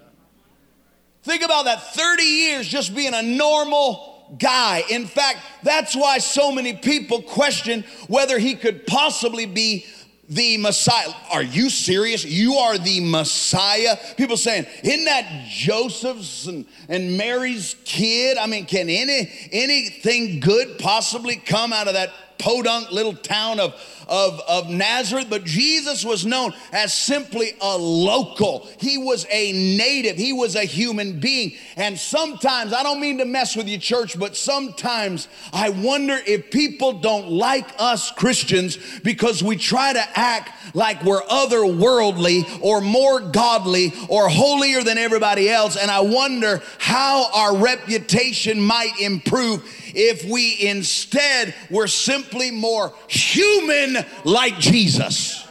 Think 1.24 1.44
about 1.44 1.66
that 1.66 1.94
30 1.94 2.24
years 2.24 2.68
just 2.68 2.96
being 2.96 3.14
a 3.14 3.22
normal 3.22 4.36
guy. 4.38 4.84
In 4.90 5.06
fact, 5.06 5.40
that's 5.64 5.96
why 5.96 6.20
so 6.20 6.52
many 6.52 6.74
people 6.74 7.22
question 7.22 7.84
whether 8.08 8.40
he 8.40 8.56
could 8.56 8.86
possibly 8.86 9.46
be 9.46 9.86
the 10.30 10.58
Messiah. 10.58 11.12
Are 11.32 11.42
you 11.42 11.70
serious? 11.72 12.24
You 12.24 12.54
are 12.56 12.78
the 12.78 13.00
Messiah? 13.00 13.98
People 14.16 14.38
saying, 14.38 14.68
isn't 14.84 15.06
that 15.06 15.48
Joseph's 15.50 16.46
and, 16.46 16.66
and 16.88 17.18
Mary's 17.18 17.76
kid? 17.84 18.38
I 18.38 18.46
mean, 18.46 18.66
can 18.66 18.90
any 18.90 19.32
anything 19.52 20.40
good 20.40 20.78
possibly 20.78 21.36
come 21.36 21.74
out 21.74 21.88
of 21.88 21.96
that 21.96 22.12
podunk 22.40 22.92
little 22.92 23.14
town 23.14 23.60
of 23.60 23.76
of, 24.10 24.42
of 24.48 24.70
Nazareth, 24.70 25.28
but 25.30 25.44
Jesus 25.46 26.04
was 26.04 26.26
known 26.26 26.54
as 26.74 26.94
simply 26.94 27.52
a 27.62 27.78
local. 27.78 28.68
He 28.80 28.98
was 28.98 29.26
a 29.32 29.78
native, 29.78 30.18
he 30.18 30.34
was 30.34 30.56
a 30.56 30.64
human 30.64 31.20
being. 31.20 31.54
And 31.78 31.98
sometimes, 31.98 32.74
I 32.74 32.84
don't 32.84 33.00
mean 33.00 33.20
to 33.20 33.26
mess 33.26 33.56
with 33.56 33.68
you, 33.70 33.78
church, 33.78 34.20
but 34.20 34.36
sometimes 34.36 35.28
I 35.54 35.70
wonder 35.70 36.18
if 36.26 36.50
people 36.50 36.94
don't 36.94 37.30
like 37.30 37.70
us 37.78 38.12
Christians 38.12 38.78
because 39.02 39.44
we 39.44 39.56
try 39.56 39.94
to 39.94 40.20
act 40.20 40.76
like 40.76 41.04
we're 41.04 41.22
otherworldly 41.22 42.62
or 42.62 42.82
more 42.82 43.20
godly 43.20 43.94
or 44.08 44.28
holier 44.28 44.84
than 44.84 44.98
everybody 44.98 45.50
else. 45.50 45.78
And 45.78 45.92
I 45.92 46.00
wonder 46.00 46.64
how 46.80 47.30
our 47.34 47.58
reputation 47.58 48.60
might 48.60 49.00
improve 49.00 49.64
if 49.96 50.26
we 50.26 50.58
instead 50.68 51.54
were 51.70 51.88
simply 51.88 52.52
more 52.52 52.94
human 53.08 53.98
like 54.24 54.58
Jesus. 54.60 55.48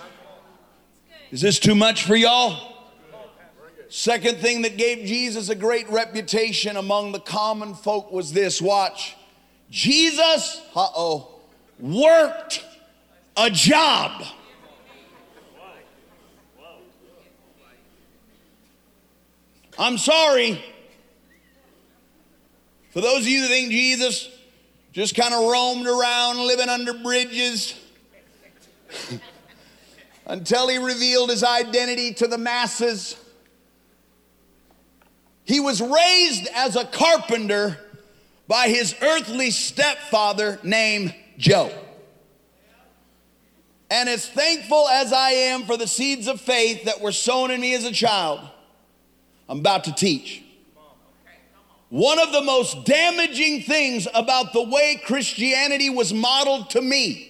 Is 1.30 1.40
this 1.40 1.58
too 1.58 1.74
much 1.74 2.04
for 2.04 2.16
y'all? 2.16 2.76
Second 3.90 4.38
thing 4.38 4.62
that 4.62 4.76
gave 4.76 5.06
Jesus 5.06 5.48
a 5.48 5.54
great 5.54 5.88
reputation 5.88 6.76
among 6.76 7.12
the 7.12 7.20
common 7.20 7.74
folk 7.74 8.12
was 8.12 8.32
this 8.32 8.60
watch. 8.60 9.16
Jesus, 9.70 10.60
uh 10.74 10.88
oh, 10.96 11.40
worked 11.78 12.64
a 13.36 13.50
job. 13.50 14.24
I'm 19.78 19.96
sorry. 19.96 20.62
For 22.90 23.00
those 23.00 23.20
of 23.20 23.28
you 23.28 23.42
that 23.42 23.48
think 23.48 23.70
Jesus 23.70 24.30
just 24.92 25.14
kind 25.14 25.34
of 25.34 25.50
roamed 25.50 25.86
around 25.86 26.38
living 26.38 26.68
under 26.68 26.94
bridges 26.94 27.74
until 30.26 30.68
he 30.68 30.78
revealed 30.78 31.30
his 31.30 31.44
identity 31.44 32.14
to 32.14 32.26
the 32.26 32.38
masses, 32.38 33.16
he 35.44 35.60
was 35.60 35.80
raised 35.80 36.48
as 36.54 36.76
a 36.76 36.84
carpenter 36.84 37.78
by 38.46 38.68
his 38.68 38.94
earthly 39.02 39.50
stepfather 39.50 40.58
named 40.62 41.14
Joe. 41.36 41.70
And 43.90 44.08
as 44.08 44.28
thankful 44.28 44.88
as 44.88 45.12
I 45.12 45.30
am 45.30 45.64
for 45.64 45.76
the 45.76 45.86
seeds 45.86 46.28
of 46.28 46.40
faith 46.40 46.84
that 46.84 47.00
were 47.00 47.12
sown 47.12 47.50
in 47.50 47.60
me 47.60 47.74
as 47.74 47.84
a 47.84 47.92
child, 47.92 48.40
I'm 49.48 49.60
about 49.60 49.84
to 49.84 49.92
teach. 49.92 50.42
One 51.90 52.18
of 52.18 52.32
the 52.32 52.42
most 52.42 52.84
damaging 52.84 53.62
things 53.62 54.06
about 54.12 54.52
the 54.52 54.62
way 54.62 55.00
Christianity 55.04 55.88
was 55.88 56.12
modeled 56.12 56.70
to 56.70 56.82
me 56.82 57.24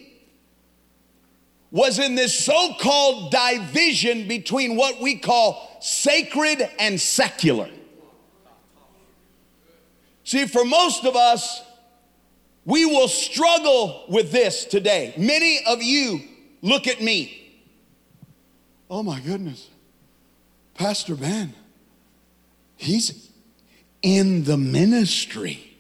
was 1.71 1.99
in 1.99 2.15
this 2.15 2.37
so 2.37 2.75
called 2.81 3.31
division 3.31 4.27
between 4.27 4.75
what 4.75 5.01
we 5.01 5.17
call 5.17 5.77
sacred 5.81 6.69
and 6.79 7.01
secular. 7.01 7.69
See, 10.25 10.47
for 10.47 10.65
most 10.65 11.05
of 11.05 11.15
us, 11.15 11.63
we 12.65 12.85
will 12.85 13.09
struggle 13.09 14.05
with 14.09 14.33
this 14.33 14.65
today. 14.65 15.15
Many 15.17 15.61
of 15.67 15.83
you 15.83 16.21
look 16.63 16.87
at 16.87 17.01
me. 17.01 17.63
Oh 18.91 19.03
my 19.03 19.21
goodness, 19.21 19.69
Pastor 20.75 21.15
Ben, 21.15 21.55
he's 22.77 23.28
in 24.03 24.45
the 24.45 24.57
ministry. 24.57 25.77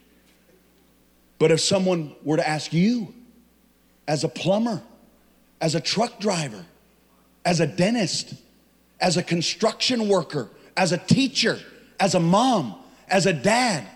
But 1.38 1.50
if 1.50 1.60
someone 1.60 2.14
were 2.22 2.36
to 2.36 2.48
ask 2.48 2.72
you, 2.72 3.14
as 4.06 4.24
a 4.24 4.28
plumber, 4.28 4.82
as 5.60 5.74
a 5.74 5.80
truck 5.80 6.18
driver, 6.18 6.64
as 7.44 7.60
a 7.60 7.66
dentist, 7.66 8.34
as 9.00 9.16
a 9.16 9.22
construction 9.22 10.08
worker, 10.08 10.48
as 10.76 10.92
a 10.92 10.98
teacher, 10.98 11.58
as 12.00 12.14
a 12.14 12.20
mom, 12.20 12.74
as 13.08 13.26
a 13.26 13.32
dad, 13.32 13.86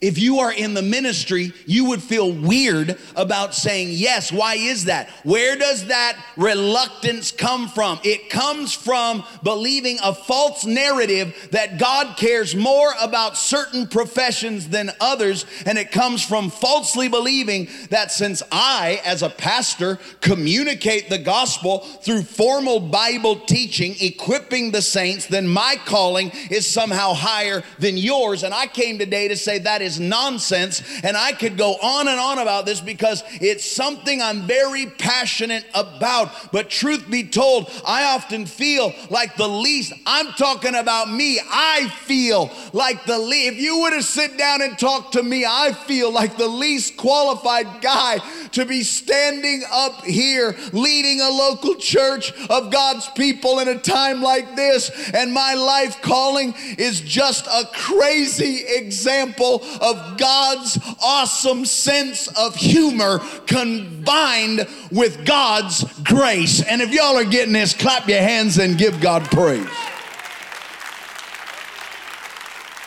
if 0.00 0.18
you 0.18 0.38
are 0.38 0.52
in 0.52 0.72
the 0.72 0.82
ministry, 0.82 1.52
you 1.66 1.86
would 1.86 2.02
feel 2.02 2.32
weird 2.32 2.98
about 3.16 3.54
saying 3.54 3.88
yes. 3.90 4.32
Why 4.32 4.54
is 4.54 4.86
that? 4.86 5.10
Where 5.24 5.56
does 5.56 5.86
that 5.88 6.16
reluctance 6.36 7.30
come 7.30 7.68
from? 7.68 8.00
It 8.02 8.30
comes 8.30 8.72
from 8.72 9.24
believing 9.42 9.98
a 10.02 10.14
false 10.14 10.64
narrative 10.64 11.48
that 11.52 11.78
God 11.78 12.16
cares 12.16 12.56
more 12.56 12.94
about 13.00 13.36
certain 13.36 13.86
professions 13.86 14.70
than 14.70 14.90
others. 15.00 15.44
And 15.66 15.76
it 15.76 15.92
comes 15.92 16.24
from 16.24 16.48
falsely 16.48 17.08
believing 17.08 17.68
that 17.90 18.10
since 18.10 18.42
I, 18.50 19.02
as 19.04 19.22
a 19.22 19.28
pastor, 19.28 19.98
communicate 20.22 21.10
the 21.10 21.18
gospel 21.18 21.80
through 21.80 22.22
formal 22.22 22.80
Bible 22.80 23.40
teaching, 23.40 23.96
equipping 24.00 24.70
the 24.70 24.82
saints, 24.82 25.26
then 25.26 25.46
my 25.46 25.76
calling 25.84 26.32
is 26.50 26.66
somehow 26.66 27.12
higher 27.12 27.62
than 27.78 27.98
yours. 27.98 28.44
And 28.44 28.54
I 28.54 28.66
came 28.66 28.98
today 28.98 29.28
to 29.28 29.36
say 29.36 29.58
that 29.58 29.82
is 29.82 29.89
is 29.90 30.00
nonsense. 30.00 30.82
And 31.02 31.16
I 31.16 31.32
could 31.32 31.56
go 31.56 31.72
on 31.74 32.08
and 32.08 32.18
on 32.18 32.38
about 32.38 32.66
this 32.66 32.80
because 32.80 33.22
it's 33.40 33.64
something 33.64 34.22
I'm 34.22 34.46
very 34.46 34.86
passionate 34.86 35.66
about. 35.74 36.52
But 36.52 36.70
truth 36.70 37.10
be 37.10 37.24
told, 37.24 37.70
I 37.86 38.14
often 38.14 38.46
feel 38.46 38.92
like 39.10 39.36
the 39.36 39.48
least, 39.48 39.92
I'm 40.06 40.28
talking 40.32 40.74
about 40.74 41.10
me. 41.10 41.40
I 41.44 41.88
feel 42.04 42.50
like 42.72 43.04
the 43.04 43.18
least, 43.18 43.54
if 43.54 43.60
you 43.60 43.80
were 43.80 43.90
to 43.90 44.02
sit 44.02 44.38
down 44.38 44.62
and 44.62 44.78
talk 44.78 45.12
to 45.12 45.22
me, 45.22 45.44
I 45.44 45.72
feel 45.72 46.12
like 46.12 46.36
the 46.36 46.48
least 46.48 46.96
qualified 46.96 47.80
guy 47.80 48.18
to 48.52 48.64
be 48.64 48.82
standing 48.82 49.62
up 49.70 50.04
here 50.04 50.56
leading 50.72 51.20
a 51.20 51.30
local 51.30 51.74
church 51.76 52.32
of 52.48 52.70
God's 52.70 53.08
people 53.10 53.58
in 53.58 53.68
a 53.68 53.78
time 53.78 54.22
like 54.22 54.56
this. 54.56 54.90
And 55.12 55.32
my 55.32 55.54
life 55.54 56.00
calling 56.02 56.54
is 56.78 57.00
just 57.00 57.46
a 57.46 57.68
crazy 57.72 58.64
example 58.66 59.62
of 59.80 60.18
God's 60.18 60.78
awesome 61.02 61.64
sense 61.64 62.28
of 62.36 62.54
humor 62.54 63.20
combined 63.46 64.66
with 64.92 65.24
God's 65.24 65.84
grace. 66.02 66.62
And 66.62 66.82
if 66.82 66.92
y'all 66.92 67.16
are 67.16 67.24
getting 67.24 67.54
this, 67.54 67.74
clap 67.74 68.08
your 68.08 68.20
hands 68.20 68.58
and 68.58 68.76
give 68.76 69.00
God 69.00 69.24
praise. 69.24 69.66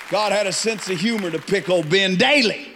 God 0.10 0.32
had 0.32 0.46
a 0.46 0.54
sense 0.54 0.90
of 0.90 1.00
humor 1.00 1.32
to 1.32 1.40
pick 1.40 1.70
old 1.70 1.90
Ben 1.90 2.16
Dailey. 2.16 2.68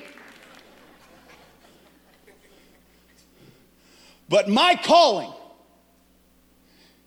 But 4.29 4.49
my 4.49 4.75
calling 4.83 5.31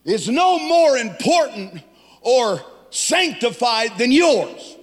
is 0.05 0.29
no 0.29 0.59
more 0.59 0.97
important 0.97 1.83
or 2.21 2.63
sanctified 2.91 3.99
than 3.99 4.11
yours. 4.11 4.77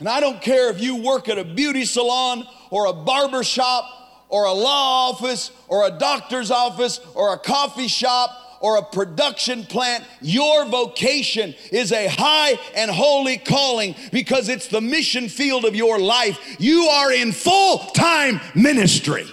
And 0.00 0.08
I 0.08 0.18
don't 0.18 0.40
care 0.40 0.70
if 0.70 0.80
you 0.80 0.96
work 0.96 1.28
at 1.28 1.38
a 1.38 1.44
beauty 1.44 1.84
salon 1.84 2.46
or 2.70 2.86
a 2.86 2.92
barber 2.92 3.44
shop 3.44 3.84
or 4.28 4.46
a 4.46 4.52
law 4.52 5.10
office 5.10 5.50
or 5.68 5.86
a 5.86 5.90
doctor's 5.90 6.50
office 6.50 7.00
or 7.14 7.34
a 7.34 7.38
coffee 7.38 7.86
shop 7.86 8.30
or 8.60 8.78
a 8.78 8.82
production 8.82 9.64
plant, 9.64 10.04
your 10.20 10.64
vocation 10.66 11.54
is 11.70 11.92
a 11.92 12.08
high 12.08 12.58
and 12.74 12.90
holy 12.90 13.36
calling 13.36 13.94
because 14.10 14.48
it's 14.48 14.68
the 14.68 14.80
mission 14.80 15.28
field 15.28 15.64
of 15.64 15.76
your 15.76 15.98
life. 15.98 16.56
You 16.58 16.84
are 16.84 17.12
in 17.12 17.32
full 17.32 17.78
time 17.78 18.40
ministry. 18.54 19.26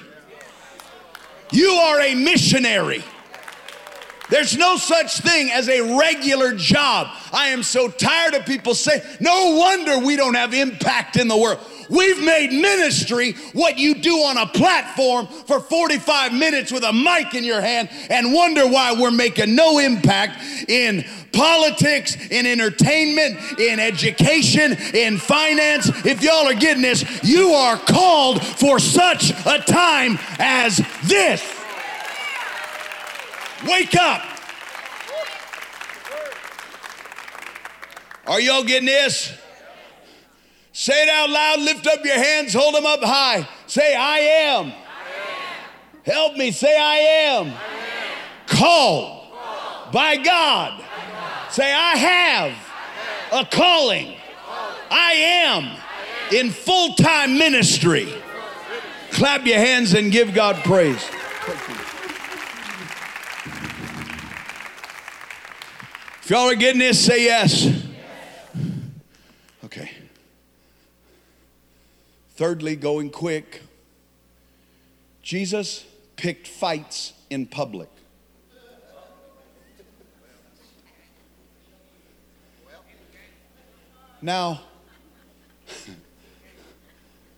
You 1.52 1.70
are 1.70 2.02
a 2.02 2.14
missionary. 2.14 3.04
There's 4.30 4.58
no 4.58 4.78
such 4.78 5.20
thing 5.20 5.52
as 5.52 5.70
a 5.70 5.98
regular 5.98 6.54
job. 6.54 7.08
I 7.32 7.48
am 7.50 7.64
so 7.64 7.90
tired 7.90 8.34
of 8.34 8.46
people 8.46 8.76
saying, 8.76 9.02
no 9.20 9.56
wonder 9.56 10.00
we 10.00 10.16
don't 10.16 10.36
have 10.36 10.54
impact 10.54 11.18
in 11.18 11.28
the 11.28 11.38
world. 11.38 11.60
We've 11.90 12.22
made 12.22 12.52
ministry 12.52 13.34
what 13.54 13.78
you 13.78 13.96
do 13.96 14.18
on 14.18 14.38
a 14.38 14.46
platform 14.46 15.28
for 15.28 15.60
45 15.60 16.34
minutes 16.34 16.72
with 16.72 16.84
a 16.84 16.92
mic 16.92 17.34
in 17.34 17.44
your 17.44 17.62
hand 17.62 17.90
and 18.10 18.34
wonder 18.34 18.68
why 18.68 18.94
we're 18.94 19.12
making 19.12 19.56
no 19.56 19.80
impact 19.80 20.70
in 20.70 21.06
politics, 21.32 22.18
in 22.30 22.46
entertainment, 22.46 23.38
in 23.60 23.80
education, 23.80 24.74
in 24.94 25.18
finance. 25.18 25.90
If 26.06 26.24
y'all 26.24 26.48
are 26.48 26.54
getting 26.54 26.82
this, 26.82 27.24
you 27.24 27.52
are 27.52 27.78
called 27.78 28.44
for 28.44 28.80
such 28.80 29.32
a 29.46 29.60
time 29.60 30.18
as 30.40 30.82
this. 31.06 31.57
Wake 33.66 33.96
up. 33.96 34.22
Are 38.28 38.42
y'all 38.42 38.64
getting 38.64 38.88
this? 38.88 39.34
Say 40.74 41.04
it 41.04 41.10
out 41.10 41.30
loud, 41.30 41.62
lift 41.62 41.88
up 41.88 42.06
your 42.06 42.22
hands, 42.22 42.54
hold 42.54 42.76
them 42.76 42.86
up 42.86 43.00
high. 43.02 43.48
Say, 43.66 43.96
I 43.96 44.20
am. 44.20 44.66
I 44.66 44.70
am. 44.70 44.74
Help 46.06 46.36
me, 46.36 46.52
say, 46.52 46.78
I 46.78 46.96
am. 46.98 47.48
I 47.48 47.50
am. 47.50 47.54
Called, 48.46 49.32
Called. 49.32 49.92
By, 49.92 50.18
God. 50.18 50.80
by 50.80 50.86
God. 50.86 51.52
Say, 51.52 51.74
I 51.74 51.96
have, 51.96 52.52
I 53.32 53.36
have. 53.38 53.48
a 53.48 53.50
calling. 53.50 54.16
I 54.92 55.14
am, 55.14 55.64
I 55.64 55.78
am. 56.32 56.36
in 56.36 56.52
full 56.52 56.94
time 56.96 57.38
ministry. 57.38 58.14
Clap 59.12 59.46
your 59.46 59.58
hands 59.58 59.94
and 59.94 60.12
give 60.12 60.34
God 60.34 60.58
praise. 60.58 61.04
If 66.28 66.32
y'all 66.32 66.50
are 66.50 66.56
getting 66.56 66.80
this, 66.80 67.06
say 67.06 67.24
yes. 67.24 67.74
Okay. 69.64 69.90
Thirdly, 72.32 72.76
going 72.76 73.12
quick, 73.12 73.62
Jesus 75.24 75.86
picked 76.18 76.46
fights 76.46 77.14
in 77.30 77.46
public. 77.46 77.88
Now, 84.22 84.64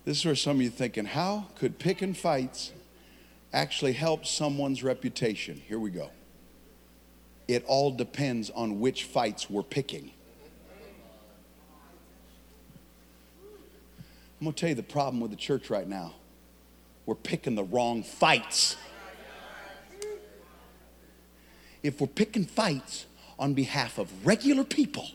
this 0.03 0.17
is 0.17 0.25
where 0.25 0.33
some 0.33 0.55
of 0.55 0.63
you 0.63 0.71
thinking, 0.71 1.05
how 1.05 1.45
could 1.53 1.77
picking 1.77 2.15
fights 2.15 2.71
actually 3.53 3.93
help 3.93 4.25
someone's 4.25 4.81
reputation? 4.81 5.61
Here 5.67 5.77
we 5.77 5.91
go 5.91 6.09
it 7.49 7.65
all 7.65 7.89
depends 7.89 8.51
on 8.51 8.79
which 8.79 9.05
fights 9.05 9.49
we're 9.49 9.63
picking. 9.63 10.11
I'm 14.39 14.45
going 14.45 14.53
to 14.53 14.59
tell 14.59 14.69
you 14.69 14.75
the 14.75 14.83
problem 14.83 15.19
with 15.19 15.31
the 15.31 15.37
church 15.37 15.71
right 15.71 15.87
now. 15.87 16.13
We're 17.07 17.15
picking 17.15 17.55
the 17.55 17.63
wrong 17.63 18.03
fights. 18.03 18.75
If 21.81 21.99
we're 21.99 22.05
picking 22.05 22.45
fights 22.45 23.07
on 23.39 23.55
behalf 23.55 23.97
of 23.97 24.27
regular 24.27 24.63
people 24.63 25.07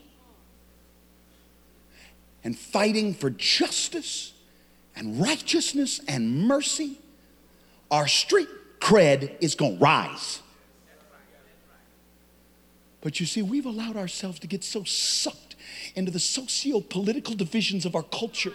and 2.43 2.57
fighting 2.57 3.13
for 3.13 3.29
justice 3.29 4.33
and 4.93 5.21
righteousness 5.21 6.01
and 6.05 6.41
mercy, 6.41 6.99
our 7.89 8.09
street 8.09 8.49
cred 8.81 9.37
is 9.39 9.55
going 9.55 9.77
to 9.77 9.81
rise. 9.81 10.41
But 13.05 13.19
you 13.19 13.27
see, 13.27 13.43
we've 13.43 13.67
allowed 13.67 13.97
ourselves 13.97 14.39
to 14.39 14.47
get 14.47 14.63
so 14.63 14.83
sucked 14.83 15.55
into 15.93 16.09
the 16.09 16.19
socio 16.19 16.79
political 16.79 17.35
divisions 17.35 17.85
of 17.85 17.95
our 17.95 18.01
culture 18.01 18.53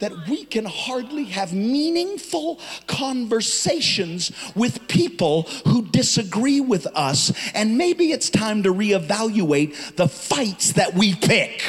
that 0.00 0.26
we 0.26 0.44
can 0.44 0.64
hardly 0.64 1.26
have 1.26 1.52
meaningful 1.52 2.58
conversations 2.88 4.32
with 4.56 4.88
people 4.88 5.44
who 5.68 5.86
disagree 5.86 6.60
with 6.60 6.88
us. 6.96 7.32
And 7.54 7.78
maybe 7.78 8.10
it's 8.10 8.28
time 8.28 8.64
to 8.64 8.74
reevaluate 8.74 9.94
the 9.94 10.08
fights 10.08 10.72
that 10.72 10.94
we 10.94 11.14
pick. 11.14 11.62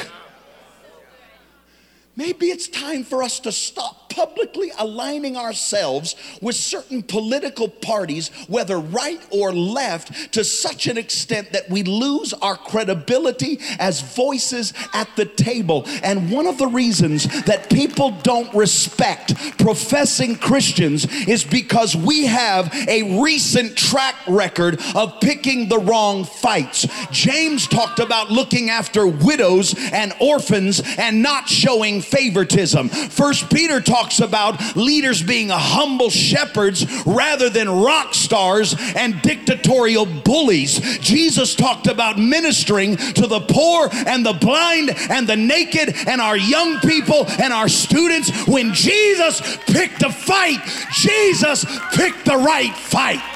Maybe 2.16 2.48
it's 2.48 2.68
time 2.68 3.04
for 3.04 3.24
us 3.24 3.40
to 3.40 3.52
stop 3.52 4.04
publicly 4.14 4.72
aligning 4.78 5.36
ourselves 5.36 6.16
with 6.42 6.56
certain 6.56 7.02
political 7.02 7.68
parties, 7.68 8.30
whether 8.48 8.78
right 8.78 9.20
or 9.32 9.52
left, 9.52 10.34
to 10.34 10.44
such 10.44 10.86
an 10.88 10.98
extent 10.98 11.52
that 11.52 11.70
we 11.70 11.82
lose 11.84 12.32
our 12.34 12.56
credibility 12.56 13.60
as 13.80 14.02
voices 14.02 14.74
at 14.94 15.10
the 15.16 15.26
table. 15.26 15.84
And 16.04 16.32
one 16.32 16.46
of 16.46 16.60
the 16.60 16.68
reasons 16.68 17.24
that 17.46 17.72
people 17.72 18.12
don't 18.22 18.54
respect 18.54 19.34
professing 19.58 20.36
Christians 20.36 21.06
is 21.28 21.44
because 21.44 21.96
we 21.96 22.28
have 22.28 22.72
a 22.88 23.20
recent 23.22 23.76
track 23.76 24.16
record 24.28 24.80
of 24.96 25.20
picking 25.22 25.70
the 25.70 25.80
wrong 25.80 26.24
fights. 26.24 26.88
James 27.10 27.68
talked 27.68 28.00
about 28.00 28.30
looking 28.30 28.70
after 28.70 29.08
widows 29.08 29.74
and 29.92 30.14
orphans 30.20 30.82
and 30.98 31.24
not 31.24 31.50
showing 31.50 32.03
favoritism. 32.04 32.90
First 32.90 33.50
Peter 33.50 33.82
talks 33.82 34.20
about 34.20 34.76
leaders 34.76 35.22
being 35.22 35.50
humble 35.50 36.10
shepherds 36.10 36.86
rather 37.06 37.50
than 37.50 37.70
rock 37.70 38.14
stars 38.14 38.76
and 38.96 39.22
dictatorial 39.22 40.06
bullies. 40.06 40.80
Jesus 41.00 41.56
talked 41.56 41.88
about 41.88 42.18
ministering 42.18 42.98
to 42.98 43.28
the 43.28 43.40
poor 43.40 43.90
and 43.92 44.26
the 44.26 44.34
blind 44.34 44.92
and 45.10 45.28
the 45.28 45.36
naked 45.36 45.96
and 46.08 46.22
our 46.22 46.38
young 46.38 46.80
people 46.80 47.26
and 47.28 47.54
our 47.54 47.70
students. 47.70 48.30
When 48.48 48.74
Jesus 48.74 49.42
picked 49.68 50.04
a 50.04 50.12
fight, 50.12 50.60
Jesus 50.92 51.66
picked 51.94 52.26
the 52.26 52.38
right 52.38 52.74
fight. 52.76 53.33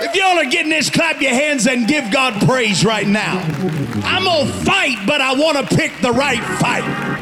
If 0.00 0.14
y'all 0.14 0.38
are 0.38 0.44
getting 0.44 0.70
this, 0.70 0.90
clap 0.90 1.20
your 1.20 1.32
hands 1.32 1.66
and 1.66 1.86
give 1.86 2.10
God 2.10 2.46
praise 2.46 2.84
right 2.84 3.06
now. 3.06 3.38
I'm 4.04 4.24
gonna 4.24 4.52
fight, 4.64 4.98
but 5.06 5.20
I 5.20 5.34
wanna 5.34 5.64
pick 5.64 6.00
the 6.00 6.10
right 6.10 6.42
fight. 6.58 7.13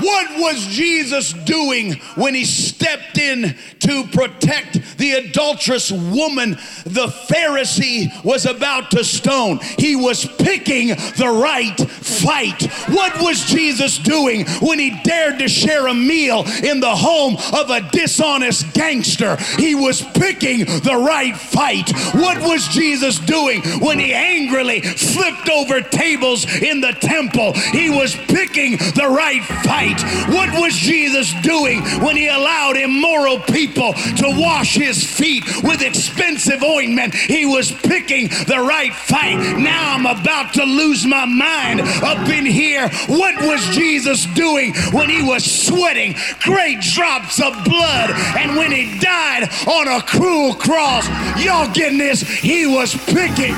What 0.00 0.40
was 0.40 0.66
Jesus 0.66 1.32
doing 1.32 1.94
when 2.14 2.34
he 2.34 2.44
stepped 2.44 3.18
in 3.18 3.56
to 3.80 4.04
protect 4.06 4.98
the 4.98 5.12
adulterous 5.12 5.90
woman 5.92 6.52
the 6.84 7.08
Pharisee 7.28 8.24
was 8.24 8.46
about 8.46 8.90
to 8.92 9.04
stone? 9.04 9.58
He 9.78 9.96
was 9.96 10.24
picking 10.24 10.88
the 10.88 11.40
right 11.42 11.78
fight. 11.78 12.62
What 12.88 13.20
was 13.20 13.44
Jesus 13.44 13.98
doing 13.98 14.46
when 14.60 14.78
he 14.78 15.02
dared 15.02 15.38
to 15.40 15.48
share 15.48 15.86
a 15.88 15.94
meal 15.94 16.44
in 16.62 16.80
the 16.80 16.94
home 16.94 17.36
of 17.52 17.70
a 17.70 17.88
dishonest 17.90 18.72
gangster? 18.72 19.36
He 19.58 19.74
was 19.74 20.00
picking 20.00 20.60
the 20.60 21.02
right 21.04 21.36
fight. 21.36 21.90
What 22.14 22.40
was 22.40 22.66
Jesus 22.68 23.18
doing 23.18 23.62
when 23.80 23.98
he 23.98 24.14
angrily 24.14 24.80
flipped 24.80 25.50
over 25.50 25.80
tables 25.80 26.46
in 26.62 26.80
the 26.80 26.92
temple? 26.92 27.52
He 27.52 27.90
was 27.90 28.14
picking 28.14 28.76
the 28.76 29.08
right 29.08 29.42
fight. 29.64 29.81
What 29.90 30.60
was 30.60 30.74
Jesus 30.74 31.34
doing 31.42 31.82
when 32.00 32.16
he 32.16 32.28
allowed 32.28 32.76
immoral 32.76 33.40
people 33.40 33.92
to 33.92 34.34
wash 34.38 34.76
his 34.76 35.02
feet 35.02 35.44
with 35.62 35.82
expensive 35.82 36.62
ointment? 36.62 37.14
He 37.14 37.46
was 37.46 37.72
picking 37.72 38.28
the 38.28 38.64
right 38.66 38.94
fight. 38.94 39.58
Now 39.58 39.94
I'm 39.94 40.06
about 40.06 40.54
to 40.54 40.64
lose 40.64 41.04
my 41.04 41.24
mind 41.24 41.80
up 42.02 42.28
in 42.28 42.46
here. 42.46 42.88
What 43.08 43.40
was 43.42 43.60
Jesus 43.74 44.26
doing 44.26 44.74
when 44.92 45.10
he 45.10 45.22
was 45.22 45.44
sweating 45.44 46.14
great 46.40 46.80
drops 46.80 47.40
of 47.40 47.52
blood 47.64 48.10
and 48.38 48.56
when 48.56 48.70
he 48.70 48.98
died 49.00 49.48
on 49.66 49.88
a 49.88 50.00
cruel 50.02 50.54
cross? 50.54 51.08
Y'all 51.42 51.72
getting 51.72 51.98
this? 51.98 52.20
He 52.22 52.66
was 52.66 52.94
picking 53.06 53.54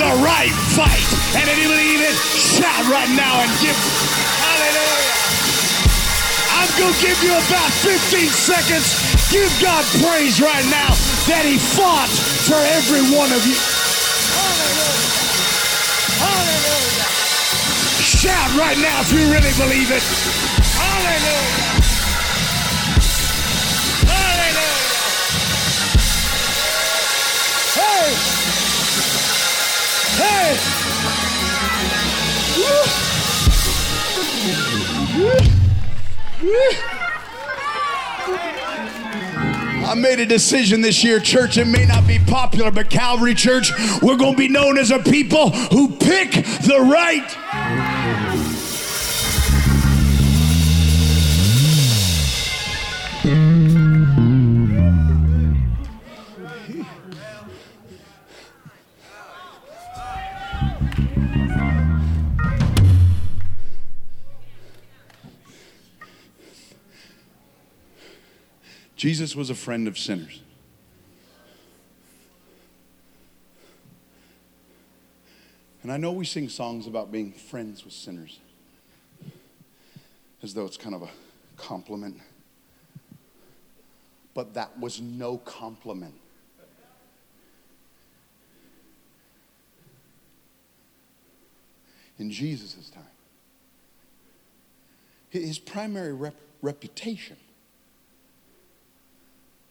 the 0.00 0.12
right 0.24 0.54
fight. 0.72 1.04
And 1.36 1.48
if 1.48 1.58
you 1.58 1.68
believe 1.68 2.00
it, 2.00 2.16
shout 2.16 2.88
right 2.90 3.10
now 3.14 3.40
and 3.42 3.50
give 3.60 3.76
hallelujah. 3.76 5.09
I'm 6.70 6.78
going 6.78 6.94
to 6.94 7.00
give 7.02 7.18
you 7.24 7.32
about 7.32 7.72
15 7.82 8.30
seconds. 8.30 8.94
Give 9.32 9.50
God 9.60 9.84
praise 10.06 10.40
right 10.40 10.64
now 10.70 10.94
that 11.26 11.42
He 11.42 11.58
fought 11.58 12.06
for 12.46 12.54
every 12.78 13.02
one 13.10 13.32
of 13.34 13.42
you. 13.42 13.58
Hallelujah. 14.38 15.10
Hallelujah. 16.22 17.10
shout 18.06 18.54
right 18.54 18.78
now 18.78 19.02
if 19.02 19.10
you 19.10 19.18
really 19.34 19.50
believe 19.58 19.90
it. 19.90 20.02
Hallelujah. 20.78 21.74
Hallelujah. 24.06 25.10
Hey. 27.74 28.14
Hey. 28.14 28.29
I 39.90 39.94
made 39.94 40.20
a 40.20 40.26
decision 40.26 40.80
this 40.80 41.04
year, 41.04 41.20
church. 41.20 41.58
It 41.58 41.66
may 41.66 41.84
not 41.84 42.06
be 42.06 42.18
popular, 42.18 42.70
but 42.70 42.88
Calvary 42.88 43.34
Church, 43.34 43.70
we're 44.00 44.16
going 44.16 44.32
to 44.32 44.38
be 44.38 44.48
known 44.48 44.78
as 44.78 44.90
a 44.90 45.00
people 45.00 45.50
who 45.50 45.88
pick 45.88 46.30
the 46.32 46.78
right. 46.90 47.28
Jesus 69.00 69.34
was 69.34 69.48
a 69.48 69.54
friend 69.54 69.88
of 69.88 69.96
sinners. 69.96 70.42
And 75.82 75.90
I 75.90 75.96
know 75.96 76.12
we 76.12 76.26
sing 76.26 76.50
songs 76.50 76.86
about 76.86 77.10
being 77.10 77.32
friends 77.32 77.82
with 77.82 77.94
sinners 77.94 78.40
as 80.42 80.52
though 80.52 80.66
it's 80.66 80.76
kind 80.76 80.94
of 80.94 81.00
a 81.00 81.08
compliment. 81.56 82.20
But 84.34 84.52
that 84.52 84.78
was 84.78 85.00
no 85.00 85.38
compliment. 85.38 86.12
In 92.18 92.30
Jesus' 92.30 92.90
time, 92.90 93.02
his 95.30 95.58
primary 95.58 96.12
rep- 96.12 96.34
reputation 96.60 97.38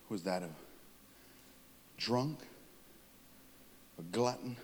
was 0.10 0.24
that 0.24 0.44
of 0.44 0.50
drunk, 1.98 2.40
a 3.98 4.02
glutton. 4.02 4.56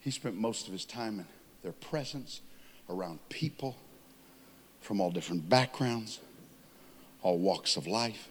He 0.00 0.10
spent 0.10 0.36
most 0.36 0.66
of 0.66 0.72
his 0.72 0.84
time 0.84 1.20
in 1.20 1.26
their 1.62 1.72
presence, 1.72 2.40
around 2.88 3.18
people 3.28 3.76
from 4.80 5.00
all 5.00 5.10
different 5.10 5.48
backgrounds, 5.48 6.20
all 7.22 7.38
walks 7.38 7.76
of 7.76 7.86
life. 7.86 8.28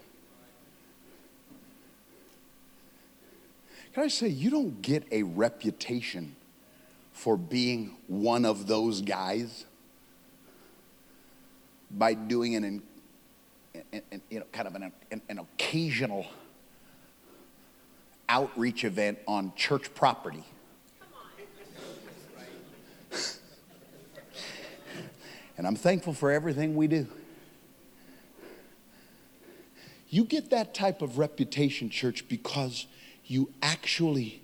Can 3.94 4.04
I 4.04 4.08
say, 4.08 4.28
you 4.28 4.50
don't 4.50 4.82
get 4.82 5.06
a 5.12 5.24
reputation 5.24 6.36
for 7.14 7.38
being 7.38 7.96
one 8.08 8.46
of 8.46 8.68
those 8.68 9.02
guys 9.02 9.66
by 11.92 12.14
doing 12.14 12.56
an 12.56 12.64
an, 13.94 14.22
you 14.30 14.40
know, 14.40 14.46
kind 14.52 14.68
of 14.68 14.76
an, 14.76 14.92
an, 15.12 15.22
an 15.30 15.40
occasional 15.40 16.26
outreach 18.30 18.84
event 18.84 19.18
on 19.28 19.54
church 19.56 19.94
property. 19.94 20.44
and 25.58 25.68
I'm 25.68 25.76
thankful 25.76 26.14
for 26.14 26.32
everything 26.32 26.76
we 26.76 26.88
do. 26.88 27.08
You 30.10 30.24
get 30.24 30.50
that 30.52 30.74
type 30.74 31.02
of 31.02 31.18
reputation, 31.18 31.90
church, 31.90 32.28
because 32.28 32.88
you 33.26 33.52
actually 33.62 34.42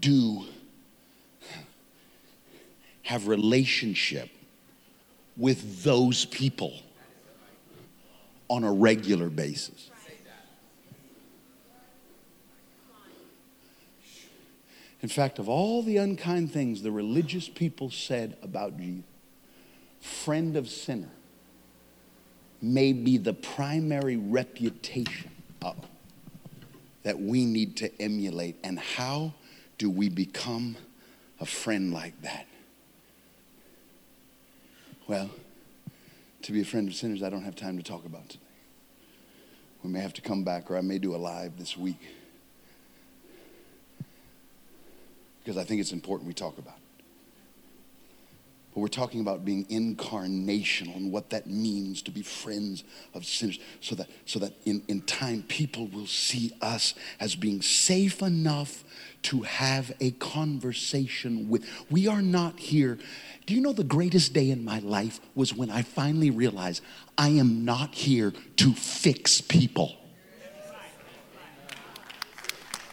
do 0.00 0.44
have 3.02 3.28
relationship 3.28 4.30
with 5.36 5.82
those 5.82 6.24
people 6.24 6.74
on 8.48 8.64
a 8.64 8.72
regular 8.72 9.28
basis. 9.28 9.90
In 15.02 15.08
fact, 15.08 15.38
of 15.38 15.50
all 15.50 15.82
the 15.82 15.98
unkind 15.98 16.50
things 16.50 16.80
the 16.80 16.90
religious 16.90 17.48
people 17.48 17.90
said 17.90 18.38
about 18.42 18.78
Jesus, 18.78 19.04
friend 20.00 20.56
of 20.56 20.68
sinner 20.68 21.10
may 22.62 22.94
be 22.94 23.18
the 23.18 23.34
primary 23.34 24.16
reputation 24.16 25.30
of 25.60 25.76
that 27.02 27.20
we 27.20 27.44
need 27.44 27.76
to 27.76 28.00
emulate. 28.00 28.56
And 28.64 28.78
how 28.78 29.34
do 29.76 29.90
we 29.90 30.08
become 30.08 30.76
a 31.38 31.46
friend 31.46 31.92
like 31.92 32.20
that? 32.22 32.46
Well, 35.06 35.28
to 36.44 36.52
be 36.52 36.60
a 36.60 36.64
friend 36.64 36.86
of 36.88 36.94
sinners, 36.94 37.22
I 37.22 37.30
don't 37.30 37.44
have 37.44 37.56
time 37.56 37.78
to 37.78 37.82
talk 37.82 38.04
about 38.04 38.28
today. 38.28 38.44
We 39.82 39.90
may 39.90 40.00
have 40.00 40.12
to 40.14 40.22
come 40.22 40.44
back, 40.44 40.70
or 40.70 40.76
I 40.76 40.82
may 40.82 40.98
do 40.98 41.14
a 41.14 41.16
live 41.16 41.58
this 41.58 41.76
week. 41.76 42.00
Because 45.42 45.56
I 45.56 45.64
think 45.64 45.80
it's 45.80 45.92
important 45.92 46.28
we 46.28 46.34
talk 46.34 46.58
about 46.58 46.76
it. 46.76 46.83
But 48.74 48.80
we're 48.80 48.88
talking 48.88 49.20
about 49.20 49.44
being 49.44 49.64
incarnational 49.66 50.96
and 50.96 51.12
what 51.12 51.30
that 51.30 51.46
means 51.46 52.02
to 52.02 52.10
be 52.10 52.22
friends 52.22 52.82
of 53.14 53.24
sinners 53.24 53.60
so 53.80 53.94
that, 53.94 54.08
so 54.26 54.40
that 54.40 54.52
in, 54.64 54.82
in 54.88 55.02
time 55.02 55.44
people 55.46 55.86
will 55.86 56.06
see 56.06 56.52
us 56.60 56.94
as 57.20 57.36
being 57.36 57.62
safe 57.62 58.20
enough 58.20 58.82
to 59.22 59.42
have 59.42 59.92
a 60.00 60.10
conversation 60.12 61.48
with. 61.48 61.64
We 61.88 62.08
are 62.08 62.20
not 62.20 62.58
here 62.58 62.98
do 63.46 63.54
you 63.54 63.60
know 63.60 63.72
the 63.72 63.84
greatest 63.84 64.32
day 64.32 64.50
in 64.50 64.64
my 64.64 64.78
life 64.78 65.20
was 65.34 65.54
when 65.54 65.70
I 65.70 65.82
finally 65.82 66.30
realized 66.30 66.82
I 67.18 67.28
am 67.28 67.64
not 67.64 67.94
here 67.94 68.32
to 68.56 68.72
fix 68.72 69.40
people? 69.40 69.96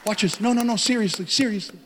Watch 0.05 0.23
this. 0.23 0.41
No, 0.41 0.51
no, 0.51 0.63
no, 0.63 0.75
seriously, 0.75 1.27
seriously. 1.27 1.79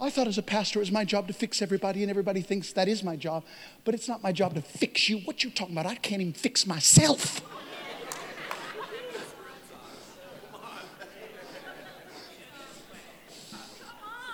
I 0.00 0.08
thought 0.08 0.26
as 0.26 0.38
a 0.38 0.42
pastor 0.42 0.78
it 0.78 0.82
was 0.82 0.90
my 0.90 1.04
job 1.04 1.26
to 1.26 1.34
fix 1.34 1.60
everybody, 1.60 2.02
and 2.02 2.08
everybody 2.10 2.40
thinks 2.40 2.72
that 2.72 2.88
is 2.88 3.02
my 3.02 3.16
job. 3.16 3.44
But 3.84 3.94
it's 3.94 4.08
not 4.08 4.22
my 4.22 4.32
job 4.32 4.54
to 4.54 4.62
fix 4.62 5.08
you. 5.10 5.18
What 5.18 5.44
you 5.44 5.50
talking 5.50 5.74
about? 5.74 5.86
I 5.86 5.96
can't 5.96 6.22
even 6.22 6.32
fix 6.32 6.66
myself. 6.66 7.42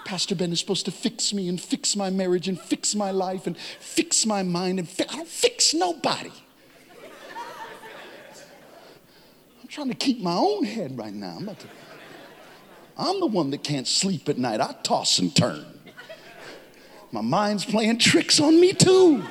Pastor 0.05 0.37
Ben 0.37 0.53
is 0.53 0.61
supposed 0.61 0.85
to 0.85 0.93
fix 0.93 1.35
me 1.35 1.49
and 1.49 1.61
fix 1.61 1.97
my 1.97 2.11
marriage 2.11 2.47
and 2.47 2.61
fix 2.61 2.95
my 2.95 3.11
life 3.11 3.49
and 3.49 3.59
fix 3.59 4.25
my 4.25 4.45
mind 4.45 4.79
and 4.79 4.89
fi- 4.89 5.07
I 5.11 5.17
don't 5.17 5.27
fix 5.27 5.75
nobody. 5.75 6.31
I'm 9.61 9.69
trying 9.69 9.89
to 9.89 9.97
keep 9.97 10.21
my 10.21 10.37
own 10.37 10.63
head 10.63 10.97
right 10.97 11.13
now. 11.13 11.39
I'm, 11.41 11.47
to, 11.47 11.67
I'm 12.99 13.21
the 13.21 13.27
one 13.27 13.51
that 13.51 13.63
can't 13.63 13.87
sleep 13.87 14.29
at 14.29 14.39
night. 14.39 14.61
I 14.61 14.75
toss 14.83 15.19
and 15.19 15.35
turn. 15.35 15.65
My 17.13 17.21
mind's 17.21 17.65
playing 17.65 17.99
tricks 17.99 18.41
on 18.41 18.61
me 18.61 18.73
too. 18.73 19.23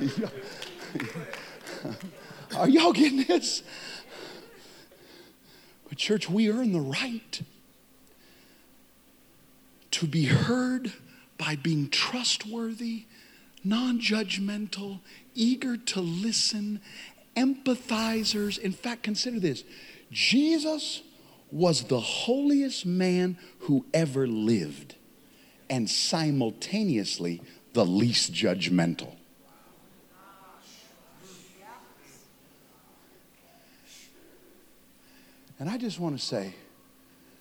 Are 2.56 2.68
y'all 2.68 2.92
getting 2.92 3.24
this? 3.24 3.62
But, 5.88 5.98
church, 5.98 6.28
we 6.28 6.50
earn 6.50 6.72
the 6.72 6.80
right 6.80 7.42
to 9.90 10.06
be 10.06 10.24
heard 10.24 10.92
by 11.38 11.56
being 11.56 11.88
trustworthy, 11.90 13.04
non 13.62 14.00
judgmental, 14.00 15.00
eager 15.34 15.76
to 15.76 16.00
listen, 16.00 16.80
empathizers. 17.36 18.58
In 18.58 18.72
fact, 18.72 19.02
consider 19.02 19.38
this 19.38 19.64
Jesus 20.10 21.02
was 21.52 21.84
the 21.84 22.00
holiest 22.00 22.86
man 22.86 23.36
who 23.60 23.84
ever 23.92 24.26
lived, 24.26 24.96
and 25.68 25.88
simultaneously 25.88 27.42
the 27.74 27.84
least 27.84 28.32
judgmental. 28.32 29.14
And 35.58 35.70
I 35.70 35.78
just 35.78 36.00
want 36.00 36.18
to 36.18 36.24
say 36.24 36.54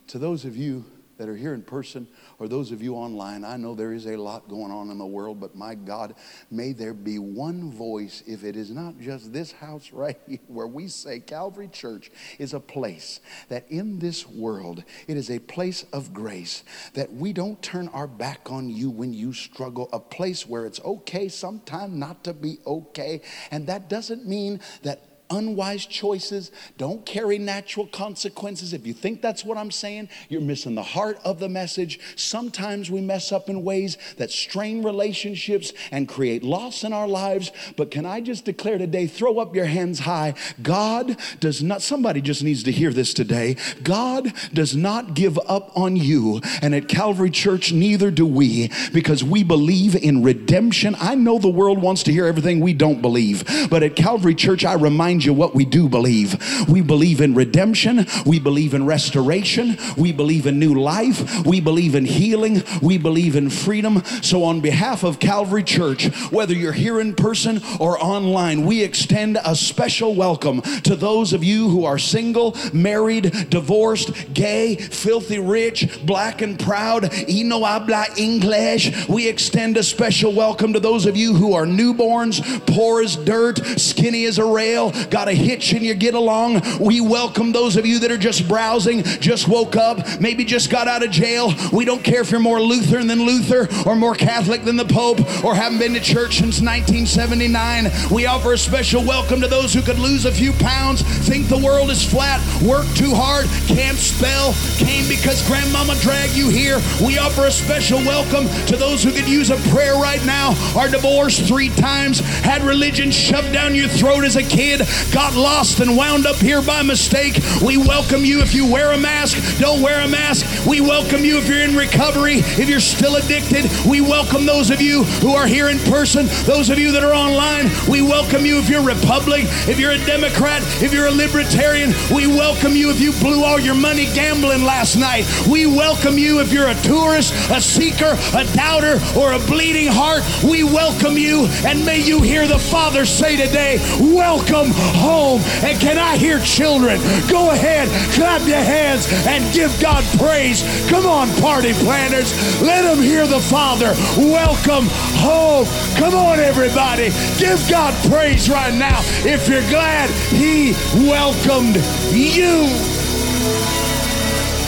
to 0.07 0.19
those 0.19 0.45
of 0.45 0.55
you 0.55 0.85
that 1.21 1.29
are 1.29 1.35
here 1.35 1.53
in 1.53 1.61
person 1.61 2.07
or 2.39 2.47
those 2.47 2.71
of 2.71 2.81
you 2.81 2.95
online, 2.95 3.45
I 3.45 3.55
know 3.55 3.75
there 3.75 3.93
is 3.93 4.07
a 4.07 4.17
lot 4.17 4.49
going 4.49 4.71
on 4.71 4.89
in 4.89 4.97
the 4.97 5.05
world, 5.05 5.39
but 5.39 5.55
my 5.55 5.75
God, 5.75 6.15
may 6.49 6.73
there 6.73 6.95
be 6.95 7.19
one 7.19 7.71
voice, 7.71 8.23
if 8.25 8.43
it 8.43 8.55
is 8.55 8.71
not 8.71 8.99
just 8.99 9.31
this 9.31 9.51
house 9.51 9.91
right 9.93 10.17
here, 10.27 10.39
where 10.47 10.65
we 10.65 10.87
say 10.87 11.19
Calvary 11.19 11.67
Church 11.67 12.09
is 12.39 12.55
a 12.55 12.59
place 12.59 13.19
that 13.49 13.69
in 13.69 13.99
this 13.99 14.27
world, 14.27 14.83
it 15.07 15.15
is 15.15 15.29
a 15.29 15.37
place 15.37 15.85
of 15.93 16.11
grace, 16.11 16.63
that 16.95 17.13
we 17.13 17.33
don't 17.33 17.61
turn 17.61 17.87
our 17.89 18.07
back 18.07 18.51
on 18.51 18.71
you 18.71 18.89
when 18.89 19.13
you 19.13 19.31
struggle, 19.31 19.89
a 19.93 19.99
place 19.99 20.47
where 20.47 20.65
it's 20.65 20.81
okay 20.81 21.29
sometimes 21.29 21.93
not 21.93 22.23
to 22.23 22.33
be 22.33 22.57
okay. 22.65 23.21
And 23.51 23.67
that 23.67 23.89
doesn't 23.89 24.25
mean 24.25 24.59
that 24.81 25.10
unwise 25.31 25.85
choices 25.85 26.51
don't 26.77 27.05
carry 27.05 27.37
natural 27.37 27.87
consequences. 27.87 28.73
If 28.73 28.85
you 28.85 28.93
think 28.93 29.21
that's 29.21 29.43
what 29.43 29.57
I'm 29.57 29.71
saying, 29.71 30.09
you're 30.29 30.41
missing 30.41 30.75
the 30.75 30.83
heart 30.83 31.17
of 31.23 31.39
the 31.39 31.49
message. 31.49 31.99
Sometimes 32.15 32.91
we 32.91 33.01
mess 33.01 33.31
up 33.31 33.49
in 33.49 33.63
ways 33.63 33.97
that 34.17 34.29
strain 34.29 34.83
relationships 34.83 35.73
and 35.91 36.07
create 36.07 36.43
loss 36.43 36.83
in 36.83 36.93
our 36.93 37.07
lives. 37.07 37.51
But 37.77 37.91
can 37.91 38.05
I 38.05 38.21
just 38.21 38.45
declare 38.45 38.77
today, 38.77 39.07
throw 39.07 39.39
up 39.39 39.55
your 39.55 39.65
hands 39.65 39.99
high. 39.99 40.33
God 40.61 41.17
does 41.39 41.63
not, 41.63 41.81
somebody 41.81 42.21
just 42.21 42.43
needs 42.43 42.63
to 42.63 42.71
hear 42.71 42.91
this 42.91 43.13
today. 43.13 43.55
God 43.81 44.33
does 44.53 44.75
not 44.75 45.13
give 45.13 45.39
up 45.47 45.71
on 45.77 45.95
you. 45.95 46.41
And 46.61 46.75
at 46.75 46.87
Calvary 46.87 47.31
Church, 47.31 47.71
neither 47.71 48.11
do 48.11 48.25
we, 48.25 48.69
because 48.93 49.23
we 49.23 49.43
believe 49.43 49.95
in 49.95 50.23
redemption. 50.23 50.95
I 50.99 51.15
know 51.15 51.39
the 51.39 51.49
world 51.49 51.81
wants 51.81 52.03
to 52.03 52.11
hear 52.11 52.25
everything 52.25 52.59
we 52.59 52.73
don't 52.73 53.01
believe, 53.01 53.69
but 53.69 53.83
at 53.83 53.95
Calvary 53.95 54.35
Church, 54.35 54.65
I 54.65 54.73
remind 54.73 55.20
you 55.25 55.33
what 55.33 55.55
we 55.55 55.65
do 55.65 55.87
believe. 55.89 56.37
We 56.67 56.81
believe 56.81 57.21
in 57.21 57.35
redemption, 57.35 58.07
we 58.25 58.39
believe 58.39 58.73
in 58.73 58.85
restoration, 58.85 59.77
we 59.97 60.11
believe 60.11 60.45
in 60.45 60.59
new 60.59 60.73
life, 60.73 61.45
we 61.45 61.59
believe 61.59 61.95
in 61.95 62.05
healing, 62.05 62.63
we 62.81 62.97
believe 62.97 63.35
in 63.35 63.49
freedom. 63.49 64.03
So, 64.21 64.43
on 64.43 64.61
behalf 64.61 65.03
of 65.03 65.19
Calvary 65.19 65.63
Church, 65.63 66.07
whether 66.31 66.53
you're 66.53 66.71
here 66.71 66.99
in 66.99 67.15
person 67.15 67.61
or 67.79 68.01
online, 68.03 68.65
we 68.65 68.83
extend 68.83 69.37
a 69.43 69.55
special 69.55 70.15
welcome 70.15 70.61
to 70.61 70.95
those 70.95 71.33
of 71.33 71.43
you 71.43 71.69
who 71.69 71.85
are 71.85 71.97
single, 71.97 72.57
married, 72.73 73.49
divorced, 73.49 74.33
gay, 74.33 74.75
filthy 74.75 75.39
rich, 75.39 76.05
black 76.05 76.41
and 76.41 76.59
proud, 76.59 77.11
y 77.27 77.41
no 77.43 77.63
habla 77.63 78.05
English. 78.17 79.07
We 79.07 79.27
extend 79.27 79.77
a 79.77 79.83
special 79.83 80.33
welcome 80.33 80.73
to 80.73 80.79
those 80.79 81.05
of 81.05 81.17
you 81.17 81.33
who 81.33 81.53
are 81.53 81.65
newborns, 81.65 82.41
poor 82.67 83.01
as 83.01 83.15
dirt, 83.15 83.57
skinny 83.79 84.25
as 84.25 84.37
a 84.37 84.45
rail, 84.45 84.91
got 85.11 85.27
a 85.27 85.33
hitch 85.33 85.73
and 85.73 85.83
you 85.83 85.93
get 85.93 86.15
along. 86.15 86.61
We 86.79 87.01
welcome 87.01 87.51
those 87.51 87.75
of 87.75 87.85
you 87.85 87.99
that 87.99 88.11
are 88.11 88.17
just 88.17 88.47
browsing, 88.47 89.03
just 89.03 89.47
woke 89.47 89.75
up, 89.75 90.19
maybe 90.19 90.45
just 90.45 90.71
got 90.71 90.87
out 90.87 91.03
of 91.03 91.11
jail. 91.11 91.53
We 91.71 91.85
don't 91.85 92.03
care 92.03 92.21
if 92.21 92.31
you're 92.31 92.39
more 92.39 92.61
Lutheran 92.61 93.07
than 93.07 93.23
Luther 93.23 93.67
or 93.85 93.95
more 93.95 94.15
Catholic 94.15 94.63
than 94.63 94.77
the 94.77 94.85
Pope 94.85 95.19
or 95.43 95.53
haven't 95.53 95.79
been 95.79 95.93
to 95.93 95.99
church 95.99 96.37
since 96.37 96.61
1979. 96.61 97.91
We 98.09 98.25
offer 98.25 98.53
a 98.53 98.57
special 98.57 99.03
welcome 99.03 99.41
to 99.41 99.47
those 99.47 99.73
who 99.73 99.81
could 99.81 99.99
lose 99.99 100.25
a 100.25 100.31
few 100.31 100.53
pounds, 100.53 101.01
think 101.27 101.47
the 101.47 101.57
world 101.57 101.91
is 101.91 102.03
flat, 102.03 102.39
work 102.63 102.87
too 102.95 103.13
hard, 103.13 103.47
can't 103.67 103.97
spell, 103.97 104.53
came 104.77 105.07
because 105.09 105.45
grandmama 105.45 105.95
dragged 105.99 106.35
you 106.35 106.47
here. 106.47 106.79
We 107.05 107.17
offer 107.17 107.47
a 107.47 107.51
special 107.51 107.99
welcome 107.99 108.47
to 108.67 108.77
those 108.77 109.03
who 109.03 109.11
could 109.11 109.27
use 109.27 109.49
a 109.49 109.57
prayer 109.69 109.95
right 109.95 110.25
now, 110.25 110.55
are 110.77 110.89
divorced 110.89 111.43
three 111.43 111.69
times, 111.69 112.19
had 112.19 112.63
religion 112.63 113.11
shoved 113.11 113.51
down 113.51 113.75
your 113.75 113.89
throat 113.89 114.23
as 114.23 114.37
a 114.37 114.43
kid, 114.43 114.81
got 115.13 115.35
lost 115.35 115.79
and 115.79 115.97
wound 115.97 116.25
up 116.25 116.37
here 116.37 116.61
by 116.61 116.81
mistake. 116.81 117.39
We 117.61 117.77
welcome 117.77 118.23
you 118.23 118.41
if 118.41 118.53
you 118.53 118.69
wear 118.69 118.91
a 118.91 118.97
mask, 118.97 119.59
don't 119.59 119.81
wear 119.81 120.01
a 120.01 120.07
mask. 120.07 120.65
We 120.65 120.81
welcome 120.81 121.25
you 121.25 121.37
if 121.37 121.47
you're 121.47 121.61
in 121.61 121.75
recovery, 121.75 122.39
if 122.39 122.69
you're 122.69 122.79
still 122.79 123.15
addicted. 123.15 123.69
We 123.85 124.01
welcome 124.01 124.45
those 124.45 124.69
of 124.69 124.81
you 124.81 125.03
who 125.21 125.33
are 125.33 125.47
here 125.47 125.69
in 125.69 125.79
person, 125.79 126.27
those 126.45 126.69
of 126.69 126.77
you 126.77 126.91
that 126.91 127.03
are 127.03 127.13
online. 127.13 127.69
We 127.89 128.01
welcome 128.01 128.45
you 128.45 128.59
if 128.59 128.69
you're 128.69 128.83
Republican, 128.83 129.47
if 129.69 129.79
you're 129.79 129.91
a 129.91 130.05
Democrat, 130.05 130.61
if 130.81 130.93
you're 130.93 131.07
a 131.07 131.11
Libertarian. 131.11 131.93
We 132.13 132.27
welcome 132.27 132.73
you 132.73 132.89
if 132.89 132.99
you 132.99 133.11
blew 133.13 133.43
all 133.43 133.59
your 133.59 133.75
money 133.75 134.05
gambling 134.13 134.63
last 134.63 134.95
night. 134.95 135.25
We 135.47 135.65
welcome 135.65 136.17
you 136.17 136.39
if 136.39 136.51
you're 136.51 136.69
a 136.69 136.81
tourist, 136.81 137.33
a 137.51 137.61
seeker, 137.61 138.17
a 138.35 138.43
doubter, 138.53 138.99
or 139.17 139.33
a 139.33 139.39
bleeding 139.39 139.87
heart. 139.87 140.23
We 140.43 140.63
welcome 140.63 141.17
you, 141.17 141.47
and 141.65 141.85
may 141.85 141.99
you 141.99 142.21
hear 142.21 142.47
the 142.47 142.59
Father 142.59 143.05
say 143.05 143.35
today, 143.35 143.79
Welcome 143.99 144.71
home. 144.95 145.41
And 145.63 145.79
can 145.79 145.97
I 145.97 146.17
hear 146.17 146.39
children? 146.39 146.99
Go 147.29 147.51
ahead, 147.51 147.89
clap 148.13 148.47
your 148.47 148.57
hands 148.57 149.07
and 149.27 149.53
give 149.53 149.71
God 149.81 150.03
praise. 150.17 150.63
Come 150.89 151.05
on, 151.05 151.29
party 151.41 151.73
planners. 151.73 152.33
Let 152.61 152.83
them 152.83 153.01
hear 153.01 153.27
the 153.27 153.39
Father. 153.39 153.93
Welcome 154.17 154.87
home. 155.19 155.65
Come 155.97 156.15
on, 156.15 156.39
everybody. 156.39 157.09
Give 157.37 157.59
God 157.69 157.93
praise 158.09 158.49
right 158.49 158.73
now 158.73 159.01
if 159.25 159.47
you're 159.47 159.67
glad 159.69 160.09
He 160.33 160.73
welcomed 161.07 161.77
you. 162.11 162.67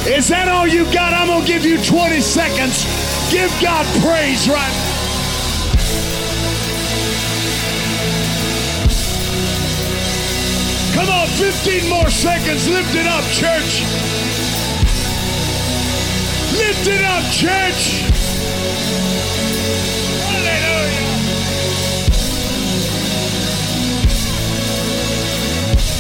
Is 0.05 0.27
that 0.27 0.49
all 0.49 0.67
you 0.67 0.83
got? 0.91 1.13
I'm 1.13 1.27
going 1.27 1.45
to 1.45 1.47
give 1.47 1.65
you 1.65 1.81
20 1.81 2.19
seconds. 2.19 2.83
Give 3.31 3.49
God 3.61 3.85
praise 4.03 4.49
right 4.49 4.67
now. 4.67 4.92
Come 10.93 11.09
on, 11.09 11.27
15 11.27 11.89
more 11.89 12.09
seconds. 12.09 12.69
Lift 12.69 12.95
it 12.95 13.07
up, 13.07 13.23
church. 13.31 13.81
Lift 16.53 16.87
it 16.87 17.03
up, 17.03 17.23
church. 17.31 18.13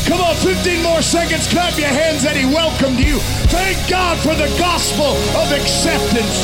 Come 0.05 0.21
on, 0.21 0.35
15 0.35 0.83
more 0.83 1.01
seconds. 1.01 1.47
Clap 1.47 1.77
your 1.79 1.87
hands 1.87 2.21
that 2.23 2.35
he 2.35 2.45
welcomed 2.45 2.99
you. 2.99 3.17
Thank 3.49 3.89
God 3.89 4.19
for 4.19 4.35
the 4.35 4.47
gospel 4.59 5.15
of 5.41 5.51
acceptance. 5.51 6.43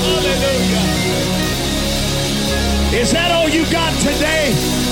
Hallelujah. 0.00 0.99
Is 2.92 3.12
that 3.12 3.30
all 3.30 3.48
you 3.48 3.64
got 3.70 3.94
today? 4.00 4.89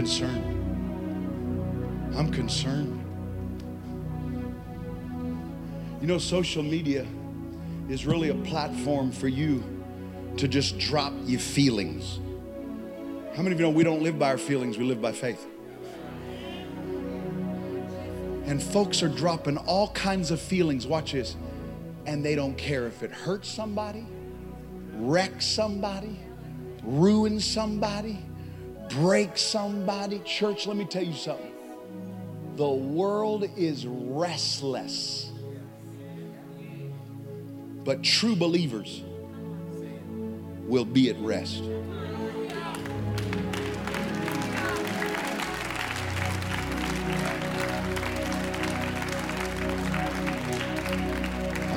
Concerned. 0.00 0.56
I'm 2.16 2.32
concerned. 2.32 2.96
You 6.00 6.06
know, 6.06 6.16
social 6.16 6.62
media 6.62 7.06
is 7.90 8.06
really 8.06 8.30
a 8.30 8.34
platform 8.34 9.12
for 9.12 9.28
you 9.28 9.62
to 10.38 10.48
just 10.48 10.78
drop 10.78 11.12
your 11.26 11.38
feelings. 11.38 12.18
How 13.36 13.42
many 13.42 13.52
of 13.52 13.60
you 13.60 13.66
know 13.66 13.70
we 13.70 13.84
don't 13.84 14.02
live 14.02 14.18
by 14.18 14.30
our 14.30 14.38
feelings, 14.38 14.78
we 14.78 14.84
live 14.84 15.02
by 15.02 15.12
faith? 15.12 15.46
And 18.46 18.62
folks 18.62 19.02
are 19.02 19.08
dropping 19.08 19.58
all 19.58 19.88
kinds 19.90 20.30
of 20.30 20.40
feelings, 20.40 20.86
watch 20.86 21.12
this, 21.12 21.36
and 22.06 22.24
they 22.24 22.34
don't 22.34 22.56
care 22.56 22.86
if 22.86 23.02
it 23.02 23.12
hurts 23.12 23.50
somebody, 23.50 24.06
wrecks 24.94 25.44
somebody, 25.44 26.18
ruins 26.82 27.44
somebody, 27.44 28.18
break 28.90 29.36
somebody. 29.38 30.20
Church, 30.20 30.66
let 30.66 30.76
me 30.76 30.84
tell 30.84 31.04
you 31.04 31.14
something. 31.14 31.52
The 32.56 32.68
world 32.68 33.48
is 33.56 33.86
restless, 33.86 35.30
but 37.84 38.02
true 38.02 38.36
believers 38.36 39.02
will 40.66 40.84
be 40.84 41.10
at 41.10 41.18
rest. 41.20 41.62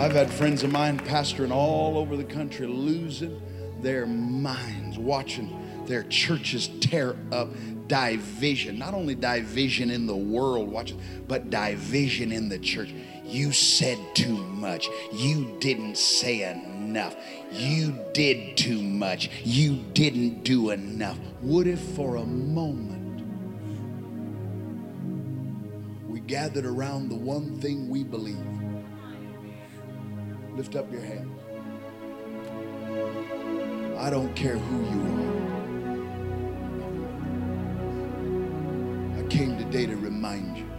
I've 0.04 0.12
had 0.12 0.30
friends 0.30 0.64
of 0.64 0.72
mine 0.72 1.00
pastoring 1.00 1.52
all 1.52 1.98
over 1.98 2.18
the 2.18 2.26
country 2.26 2.68
losing 2.68 3.42
their 3.82 4.06
minds 4.06 4.98
watching 4.98 5.63
their 5.88 6.04
churches 6.04 6.70
tear 6.80 7.16
up 7.32 7.50
division. 7.88 8.80
Not 8.80 8.94
only 8.94 9.16
division 9.16 9.90
in 9.90 10.08
the 10.08 10.16
world, 10.16 10.70
watch 10.70 10.92
it, 10.92 10.98
but 11.28 11.50
division 11.50 12.32
in 12.32 12.50
the 12.50 12.60
church. 12.60 12.94
You 13.26 13.52
said 13.52 13.98
too 14.14 14.38
much. 14.38 14.90
You 15.14 15.56
didn't 15.60 15.98
say 15.98 16.50
enough. 16.50 17.16
You 17.52 17.98
did 18.14 18.58
too 18.58 18.82
much. 18.82 19.30
You 19.44 19.84
didn't 19.94 20.44
do 20.44 20.72
enough. 20.72 21.18
What 21.42 21.68
if 21.68 21.80
for 21.80 22.18
a 22.18 22.26
moment 22.26 23.24
we 26.08 26.20
gathered 26.20 26.66
around 26.66 27.10
the 27.10 27.16
one 27.16 27.60
thing 27.60 27.90
we 27.90 28.04
believe? 28.04 28.38
Lift 30.56 30.76
up 30.76 30.92
your 30.92 31.02
hand. 31.02 31.32
I 33.98 34.10
don't 34.10 34.36
care 34.36 34.58
who 34.58 34.78
you 34.90 35.30
are. 35.30 35.33
Came 39.34 39.58
today 39.58 39.88
to 39.88 39.96
remind 39.96 40.56
you. 40.56 40.70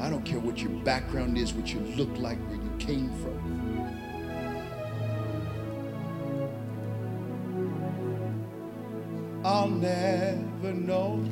I 0.00 0.10
don't 0.10 0.24
care 0.24 0.40
what 0.40 0.58
your 0.58 0.72
background 0.82 1.38
is, 1.38 1.54
what 1.54 1.72
you 1.72 1.78
look 1.96 2.08
like, 2.18 2.38
where 2.48 2.56
you 2.56 2.72
came 2.80 3.08
from. 3.20 3.36
I'll 9.44 9.68
never 9.68 10.72
know 10.72 11.24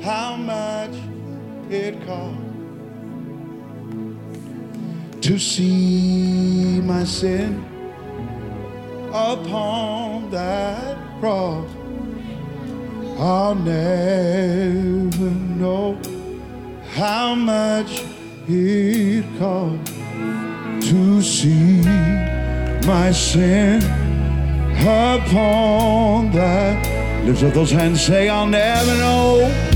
how 0.00 0.34
much 0.36 0.94
it 1.70 2.02
cost 2.06 2.40
to 5.20 5.38
see 5.38 6.80
my 6.80 7.04
sin 7.04 7.62
upon 9.12 10.30
that 10.30 10.96
cross. 11.20 11.81
I'll 13.24 13.54
never 13.54 15.30
know 15.60 15.96
how 16.90 17.36
much 17.36 18.02
it 18.48 19.24
cost 19.38 19.86
to 20.88 21.22
see 21.22 21.82
my 22.84 23.12
sin 23.12 23.80
upon 24.80 26.32
that. 26.32 27.24
Lift 27.24 27.44
up 27.44 27.54
those 27.54 27.70
hands, 27.70 28.04
say, 28.04 28.28
I'll 28.28 28.44
never 28.44 28.94
know. 28.96 29.71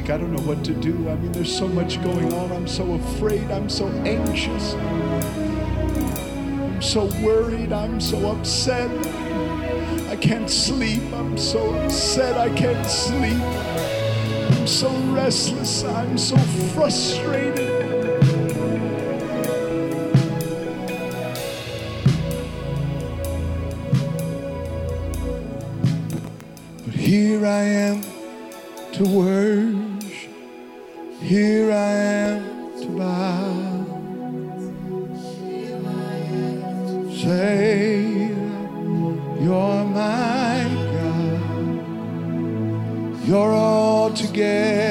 Week. 0.00 0.10
I 0.10 0.16
don't 0.16 0.32
know 0.32 0.42
what 0.42 0.64
to 0.64 0.72
do. 0.72 1.08
I 1.08 1.16
mean, 1.16 1.32
there's 1.32 1.54
so 1.54 1.68
much 1.68 2.02
going 2.02 2.32
on. 2.32 2.52
I'm 2.52 2.68
so 2.68 2.94
afraid. 2.94 3.50
I'm 3.50 3.68
so 3.68 3.88
anxious. 4.06 4.74
I'm 4.74 6.80
so 6.80 7.04
worried. 7.22 7.72
I'm 7.72 8.00
so 8.00 8.30
upset. 8.30 8.90
I 10.08 10.16
can't 10.16 10.48
sleep. 10.48 11.02
I'm 11.12 11.36
so 11.36 11.74
upset. 11.74 12.38
I 12.38 12.48
can't 12.54 12.86
sleep. 12.86 13.42
I'm 14.52 14.66
so 14.66 14.90
restless. 15.12 15.84
I'm 15.84 16.16
so 16.16 16.36
frustrated. 16.74 17.68
But 26.86 26.94
here 26.94 27.44
I 27.44 27.62
am 27.62 28.09
to 29.00 29.06
worship. 29.16 30.30
Here 31.22 31.72
I 31.72 31.92
am 32.28 32.42
to 32.82 32.88
bow. 32.98 33.86
Say, 37.10 38.28
You're 39.42 39.84
my 39.86 40.68
God. 40.92 41.40
You're 43.26 43.52
all 43.54 44.10
together 44.12 44.89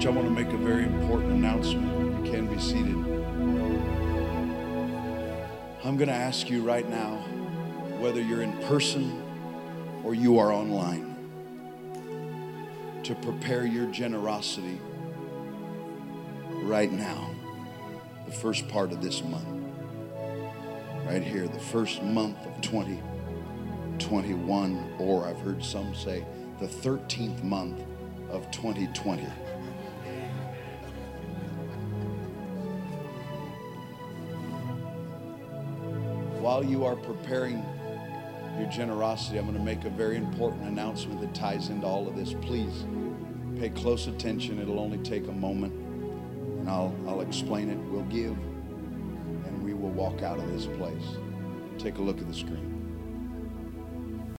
Church, 0.00 0.06
I 0.06 0.10
want 0.12 0.28
to 0.28 0.34
make 0.34 0.52
a 0.54 0.56
very 0.56 0.84
important 0.84 1.32
announcement. 1.32 2.24
You 2.24 2.32
can 2.32 2.46
be 2.46 2.58
seated. 2.58 2.96
I'm 5.84 5.98
going 5.98 6.08
to 6.08 6.14
ask 6.14 6.48
you 6.48 6.62
right 6.62 6.88
now, 6.88 7.16
whether 7.98 8.22
you're 8.22 8.40
in 8.40 8.56
person 8.62 9.22
or 10.02 10.14
you 10.14 10.38
are 10.38 10.54
online, 10.54 11.14
to 13.02 13.14
prepare 13.16 13.66
your 13.66 13.88
generosity 13.88 14.80
right 16.62 16.90
now, 16.90 17.28
the 18.24 18.32
first 18.32 18.66
part 18.68 18.92
of 18.92 19.02
this 19.02 19.22
month. 19.22 19.46
Right 21.04 21.22
here, 21.22 21.46
the 21.46 21.60
first 21.60 22.02
month 22.02 22.38
of 22.46 22.58
2021, 22.62 24.94
or 24.98 25.26
I've 25.26 25.40
heard 25.40 25.62
some 25.62 25.94
say 25.94 26.24
the 26.58 26.68
13th 26.68 27.42
month 27.42 27.82
of 28.30 28.50
2020. 28.50 29.26
While 36.60 36.68
you 36.68 36.84
are 36.84 36.94
preparing 36.94 37.64
your 38.58 38.68
generosity, 38.68 39.38
I'm 39.38 39.46
going 39.46 39.56
to 39.56 39.64
make 39.64 39.86
a 39.86 39.88
very 39.88 40.18
important 40.18 40.64
announcement 40.64 41.18
that 41.22 41.34
ties 41.34 41.70
into 41.70 41.86
all 41.86 42.06
of 42.06 42.16
this. 42.16 42.34
Please 42.42 42.84
pay 43.58 43.70
close 43.70 44.08
attention. 44.08 44.60
It'll 44.60 44.78
only 44.78 44.98
take 44.98 45.26
a 45.28 45.32
moment, 45.32 45.72
and 45.72 46.68
I'll, 46.68 46.94
I'll 47.08 47.22
explain 47.22 47.70
it. 47.70 47.78
We'll 47.90 48.02
give, 48.02 48.32
and 48.32 49.62
we 49.64 49.72
will 49.72 49.88
walk 49.88 50.20
out 50.20 50.38
of 50.38 50.52
this 50.52 50.66
place. 50.66 51.16
Take 51.78 51.96
a 51.96 52.02
look 52.02 52.20
at 52.20 52.28
the 52.28 52.34
screen. 52.34 52.79